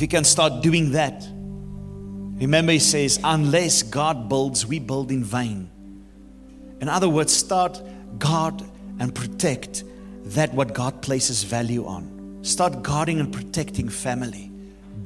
If 0.00 0.04
you 0.04 0.08
can 0.08 0.24
start 0.24 0.62
doing 0.62 0.92
that, 0.92 1.28
remember, 1.30 2.72
he 2.72 2.78
says, 2.78 3.20
unless 3.22 3.82
God 3.82 4.30
builds, 4.30 4.64
we 4.64 4.78
build 4.78 5.10
in 5.10 5.22
vain. 5.22 5.70
In 6.80 6.88
other 6.88 7.06
words, 7.06 7.34
start 7.34 7.82
guard 8.18 8.62
and 8.98 9.14
protect 9.14 9.84
that 10.24 10.54
what 10.54 10.72
God 10.72 11.02
places 11.02 11.42
value 11.42 11.84
on. 11.84 12.38
Start 12.40 12.82
guarding 12.82 13.20
and 13.20 13.30
protecting 13.30 13.90
family. 13.90 14.50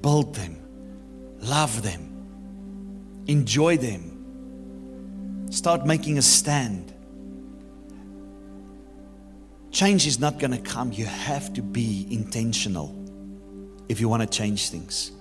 Build 0.01 0.37
them, 0.37 0.59
love 1.41 1.83
them, 1.83 3.25
enjoy 3.27 3.77
them. 3.77 5.49
Start 5.51 5.85
making 5.85 6.19
a 6.19 6.23
stand. 6.23 6.95
Change 9.73 10.07
is 10.07 10.21
not 10.21 10.39
going 10.39 10.53
to 10.53 10.59
come. 10.59 10.93
You 10.93 11.07
have 11.07 11.53
to 11.55 11.63
be 11.63 12.07
intentional 12.13 13.04
if 13.89 14.01
you 14.01 14.09
want 14.09 14.23
to 14.23 14.29
change 14.29 14.71
things. 14.71 15.13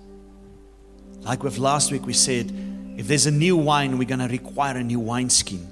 Like 1.21 1.43
with 1.43 1.57
last 1.57 1.91
week, 1.91 2.05
we 2.05 2.13
said, 2.13 2.51
if 2.97 3.07
there's 3.07 3.25
a 3.25 3.31
new 3.31 3.55
wine, 3.55 3.97
we're 3.97 4.07
going 4.07 4.19
to 4.19 4.27
require 4.27 4.77
a 4.77 4.83
new 4.83 4.99
wineskin. 4.99 5.69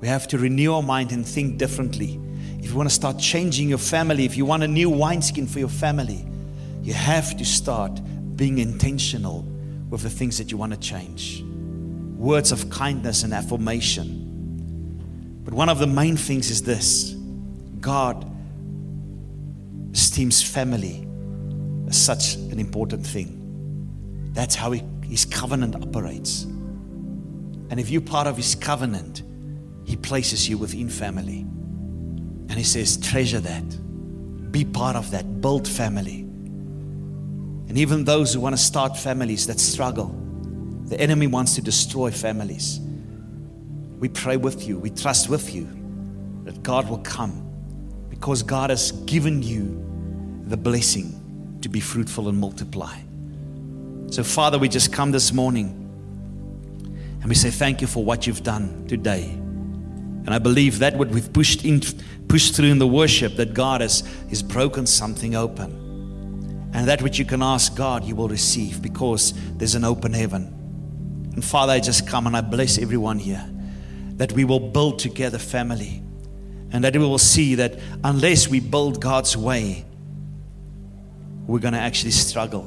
We 0.00 0.08
have 0.08 0.28
to 0.28 0.38
renew 0.38 0.74
our 0.74 0.82
mind 0.82 1.12
and 1.12 1.26
think 1.26 1.58
differently. 1.58 2.20
If 2.58 2.70
you 2.70 2.76
want 2.76 2.88
to 2.88 2.94
start 2.94 3.18
changing 3.18 3.68
your 3.68 3.78
family, 3.78 4.24
if 4.24 4.36
you 4.36 4.44
want 4.44 4.62
a 4.62 4.68
new 4.68 4.90
wineskin 4.90 5.46
for 5.46 5.58
your 5.58 5.68
family, 5.68 6.24
you 6.82 6.94
have 6.94 7.36
to 7.36 7.44
start 7.44 8.00
being 8.36 8.58
intentional 8.58 9.42
with 9.90 10.02
the 10.02 10.10
things 10.10 10.38
that 10.38 10.50
you 10.50 10.56
want 10.56 10.72
to 10.72 10.78
change. 10.78 11.42
Words 12.16 12.52
of 12.52 12.70
kindness 12.70 13.22
and 13.22 13.34
affirmation. 13.34 15.42
But 15.44 15.54
one 15.54 15.68
of 15.68 15.78
the 15.78 15.86
main 15.86 16.16
things 16.16 16.50
is 16.50 16.62
this 16.62 17.14
God 17.80 18.26
esteems 19.92 20.42
family 20.42 21.06
such 21.96 22.34
an 22.34 22.58
important 22.58 23.06
thing. 23.06 24.30
That's 24.32 24.54
how 24.54 24.72
he, 24.72 24.82
his 25.04 25.24
covenant 25.24 25.74
operates. 25.76 26.44
And 26.44 27.78
if 27.78 27.90
you're 27.90 28.00
part 28.00 28.26
of 28.26 28.36
his 28.36 28.54
covenant, 28.54 29.22
he 29.84 29.96
places 29.96 30.48
you 30.48 30.58
within 30.58 30.88
family. 30.88 31.40
And 31.40 32.52
he 32.52 32.64
says, 32.64 32.96
treasure 32.96 33.40
that. 33.40 34.50
Be 34.52 34.64
part 34.64 34.96
of 34.96 35.10
that. 35.12 35.40
Build 35.40 35.66
family. 35.66 36.20
And 36.20 37.78
even 37.78 38.04
those 38.04 38.34
who 38.34 38.40
want 38.40 38.56
to 38.56 38.62
start 38.62 38.96
families 38.96 39.46
that 39.46 39.60
struggle, 39.60 40.14
the 40.86 41.00
enemy 41.00 41.28
wants 41.28 41.54
to 41.54 41.62
destroy 41.62 42.10
families. 42.10 42.80
We 44.00 44.08
pray 44.08 44.36
with 44.36 44.66
you, 44.66 44.78
we 44.78 44.90
trust 44.90 45.28
with 45.28 45.54
you 45.54 45.68
that 46.44 46.62
God 46.62 46.88
will 46.88 46.98
come 46.98 47.46
because 48.08 48.42
God 48.42 48.70
has 48.70 48.92
given 48.92 49.42
you 49.42 49.84
the 50.46 50.56
blessing 50.56 51.19
to 51.62 51.68
be 51.68 51.80
fruitful 51.80 52.28
and 52.28 52.38
multiply. 52.38 52.96
So, 54.10 54.24
Father, 54.24 54.58
we 54.58 54.68
just 54.68 54.92
come 54.92 55.12
this 55.12 55.32
morning 55.32 55.76
and 57.20 57.28
we 57.28 57.34
say 57.34 57.50
thank 57.50 57.80
you 57.80 57.86
for 57.86 58.04
what 58.04 58.26
you've 58.26 58.42
done 58.42 58.86
today. 58.88 59.24
And 59.24 60.30
I 60.30 60.38
believe 60.38 60.78
that 60.80 60.96
what 60.96 61.08
we've 61.08 61.32
pushed 61.32 61.64
in, 61.64 61.80
pushed 62.28 62.54
through 62.54 62.68
in 62.70 62.78
the 62.78 62.86
worship, 62.86 63.36
that 63.36 63.54
God 63.54 63.80
has, 63.80 64.00
has 64.28 64.42
broken 64.42 64.86
something 64.86 65.34
open. 65.34 65.80
And 66.72 66.86
that 66.88 67.02
which 67.02 67.18
you 67.18 67.24
can 67.24 67.42
ask 67.42 67.74
God, 67.74 68.04
you 68.04 68.14
will 68.14 68.28
receive 68.28 68.80
because 68.80 69.34
there's 69.56 69.74
an 69.74 69.84
open 69.84 70.12
heaven. 70.12 70.44
And 71.34 71.44
Father, 71.44 71.72
I 71.72 71.80
just 71.80 72.06
come 72.06 72.26
and 72.26 72.36
I 72.36 72.40
bless 72.40 72.78
everyone 72.78 73.18
here 73.18 73.48
that 74.16 74.32
we 74.32 74.44
will 74.44 74.60
build 74.60 74.98
together 74.98 75.38
family 75.38 76.02
and 76.72 76.84
that 76.84 76.94
we 76.94 77.00
will 77.00 77.18
see 77.18 77.54
that 77.56 77.78
unless 78.04 78.48
we 78.48 78.60
build 78.60 79.00
God's 79.00 79.36
way, 79.36 79.84
we're 81.46 81.58
going 81.58 81.74
to 81.74 81.80
actually 81.80 82.12
struggle 82.12 82.62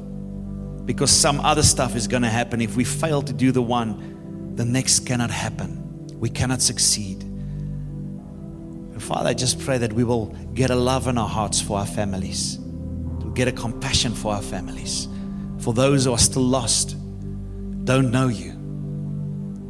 because 0.86 1.12
some 1.12 1.40
other 1.42 1.64
stuff 1.64 1.96
is 1.96 2.08
going 2.08 2.24
to 2.24 2.30
happen 2.30 2.62
if 2.62 2.76
we 2.76 2.84
fail 2.84 3.22
to 3.22 3.34
do 3.34 3.52
the 3.52 3.62
one 3.62 4.54
the 4.56 4.66
next 4.66 5.06
cannot 5.08 5.32
happen. 5.32 5.80
We 6.20 6.30
cannot 6.30 6.62
succeed. 6.62 7.24
And 8.94 9.02
Father, 9.02 9.30
I 9.30 9.34
just 9.34 9.60
pray 9.60 9.78
that 9.80 9.92
we 9.92 10.04
will 10.04 10.28
get 10.54 10.70
a 10.70 10.76
love 10.76 11.08
in 11.08 11.18
our 11.18 11.28
hearts 11.28 11.60
for 11.60 11.80
our 11.80 11.86
families, 11.86 12.60
get 13.34 13.48
a 13.48 13.52
compassion 13.52 14.14
for 14.14 14.34
our 14.34 14.42
families, 14.42 15.08
for 15.60 15.74
those 15.74 16.06
who 16.06 16.12
are 16.12 16.20
still 16.20 16.44
lost, 16.44 16.96
don't 17.86 18.12
know 18.12 18.28
you. 18.28 18.54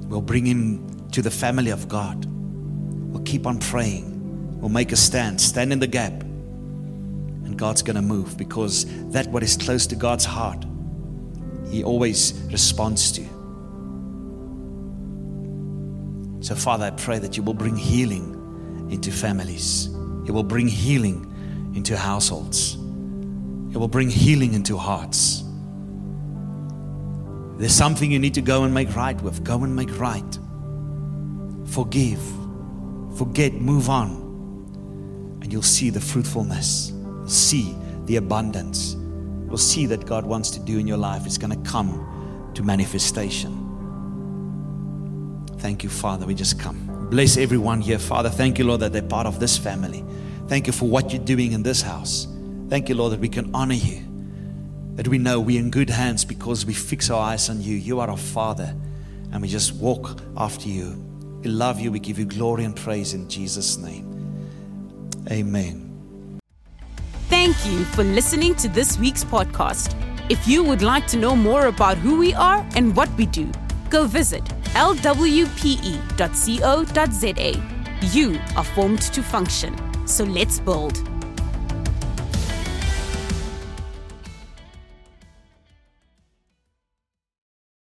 We'll 0.08 0.22
bring 0.22 0.46
him 0.46 1.10
to 1.12 1.22
the 1.22 1.32
family 1.32 1.72
of 1.72 1.88
God. 1.88 2.26
We'll 2.26 3.24
keep 3.24 3.48
on 3.48 3.60
praying. 3.60 4.60
We'll 4.60 4.70
make 4.70 4.92
a 4.92 4.96
stand, 4.96 5.40
stand 5.40 5.72
in 5.72 5.80
the 5.80 5.88
gap. 5.88 6.24
And 7.54 7.60
God's 7.60 7.84
going 7.84 7.98
to 7.98 8.02
move 8.02 8.36
because 8.36 8.88
that 9.12 9.28
what 9.28 9.44
is 9.44 9.56
close 9.58 9.86
to 9.86 9.96
God's 9.96 10.26
heart, 10.26 10.66
He 11.70 11.84
always 11.84 12.34
responds 12.52 13.12
to. 13.12 13.22
So, 16.44 16.56
Father, 16.56 16.86
I 16.86 16.90
pray 16.90 17.20
that 17.20 17.38
you 17.38 17.44
will 17.44 17.54
bring 17.54 17.78
healing 17.78 18.88
into 18.90 19.12
families. 19.12 19.90
You 20.26 20.34
will 20.34 20.44
bring 20.44 20.68
healing 20.68 21.72
into 21.76 21.96
households. 21.96 22.74
It 22.74 23.78
will 23.78 23.88
bring 23.88 24.10
healing 24.10 24.56
into 24.56 24.76
hearts. 24.76 25.44
There's 27.60 27.76
something 27.76 28.12
you 28.12 28.18
need 28.18 28.34
to 28.34 28.42
go 28.42 28.64
and 28.64 28.74
make 28.74 28.96
right 28.96 29.22
with. 29.22 29.44
Go 29.44 29.64
and 29.64 29.76
make 29.76 30.00
right. 30.00 30.40
Forgive. 31.68 32.20
Forget. 33.16 33.54
Move 33.54 33.92
on. 33.92 35.38
And 35.44 35.54
you'll 35.54 35.62
see 35.62 35.92
the 35.92 36.02
fruitfulness. 36.02 36.94
See 37.26 37.76
the 38.06 38.18
abundance. 38.18 38.96
You'll 39.48 39.58
see 39.58 39.86
that 39.88 40.06
God 40.06 40.26
wants 40.26 40.50
to 40.52 40.60
do 40.60 40.80
in 40.80 40.88
your 40.88 40.98
life. 40.98 41.26
It's 41.26 41.38
going 41.38 41.64
to 41.64 41.70
come 41.70 42.52
to 42.56 42.64
manifestation. 42.64 43.60
Thank 45.60 45.84
you, 45.84 45.90
Father. 45.90 46.26
We 46.26 46.36
just 46.36 46.60
come. 46.60 47.08
Bless 47.10 47.38
everyone 47.38 47.80
here, 47.82 48.00
Father. 48.00 48.30
Thank 48.30 48.58
you, 48.60 48.66
Lord, 48.66 48.82
that 48.82 48.92
they're 48.92 49.02
part 49.02 49.28
of 49.28 49.40
this 49.40 49.58
family. 49.58 50.04
Thank 50.48 50.68
you 50.68 50.74
for 50.74 50.90
what 50.90 51.14
you're 51.14 51.24
doing 51.24 51.54
in 51.54 51.64
this 51.64 51.82
house. 51.82 52.28
Thank 52.70 52.90
you, 52.90 52.96
Lord, 52.96 53.14
that 53.14 53.20
we 53.20 53.30
can 53.30 53.54
honor 53.54 53.76
you. 53.76 54.02
That 54.96 55.08
we 55.08 55.18
know 55.18 55.40
we're 55.40 55.60
in 55.60 55.70
good 55.70 55.90
hands 55.90 56.26
because 56.26 56.66
we 56.66 56.74
fix 56.74 57.10
our 57.10 57.22
eyes 57.22 57.50
on 57.50 57.62
you. 57.62 57.76
You 57.76 58.00
are 58.00 58.10
our 58.10 58.18
Father, 58.18 58.76
and 59.32 59.42
we 59.42 59.48
just 59.48 59.74
walk 59.76 60.20
after 60.36 60.68
you. 60.68 60.96
We 61.42 61.50
love 61.50 61.80
you. 61.80 61.92
We 61.92 62.00
give 62.00 62.20
you 62.20 62.26
glory 62.26 62.64
and 62.64 62.76
praise 62.76 63.14
in 63.14 63.30
Jesus' 63.30 63.78
name. 63.78 64.10
Amen. 65.30 65.93
Thank 67.34 67.66
you 67.66 67.84
for 67.84 68.04
listening 68.04 68.54
to 68.58 68.68
this 68.68 69.00
week's 69.00 69.24
podcast. 69.24 69.96
If 70.30 70.48
you 70.48 70.64
would 70.64 70.84
like 70.84 71.08
to 71.08 71.18
know 71.18 71.36
more 71.36 71.66
about 71.66 71.98
who 71.98 72.16
we 72.20 72.32
are 72.36 72.64
and 72.76 72.96
what 72.96 73.10
we 73.18 73.26
do, 73.26 73.52
go 73.90 74.06
visit 74.06 74.44
lwpe.co.za. 74.76 75.42
You 78.16 78.40
are 78.56 78.64
formed 78.64 79.02
to 79.02 79.24
function, 79.24 80.08
so 80.08 80.24
let's 80.26 80.60
build. 80.60 81.13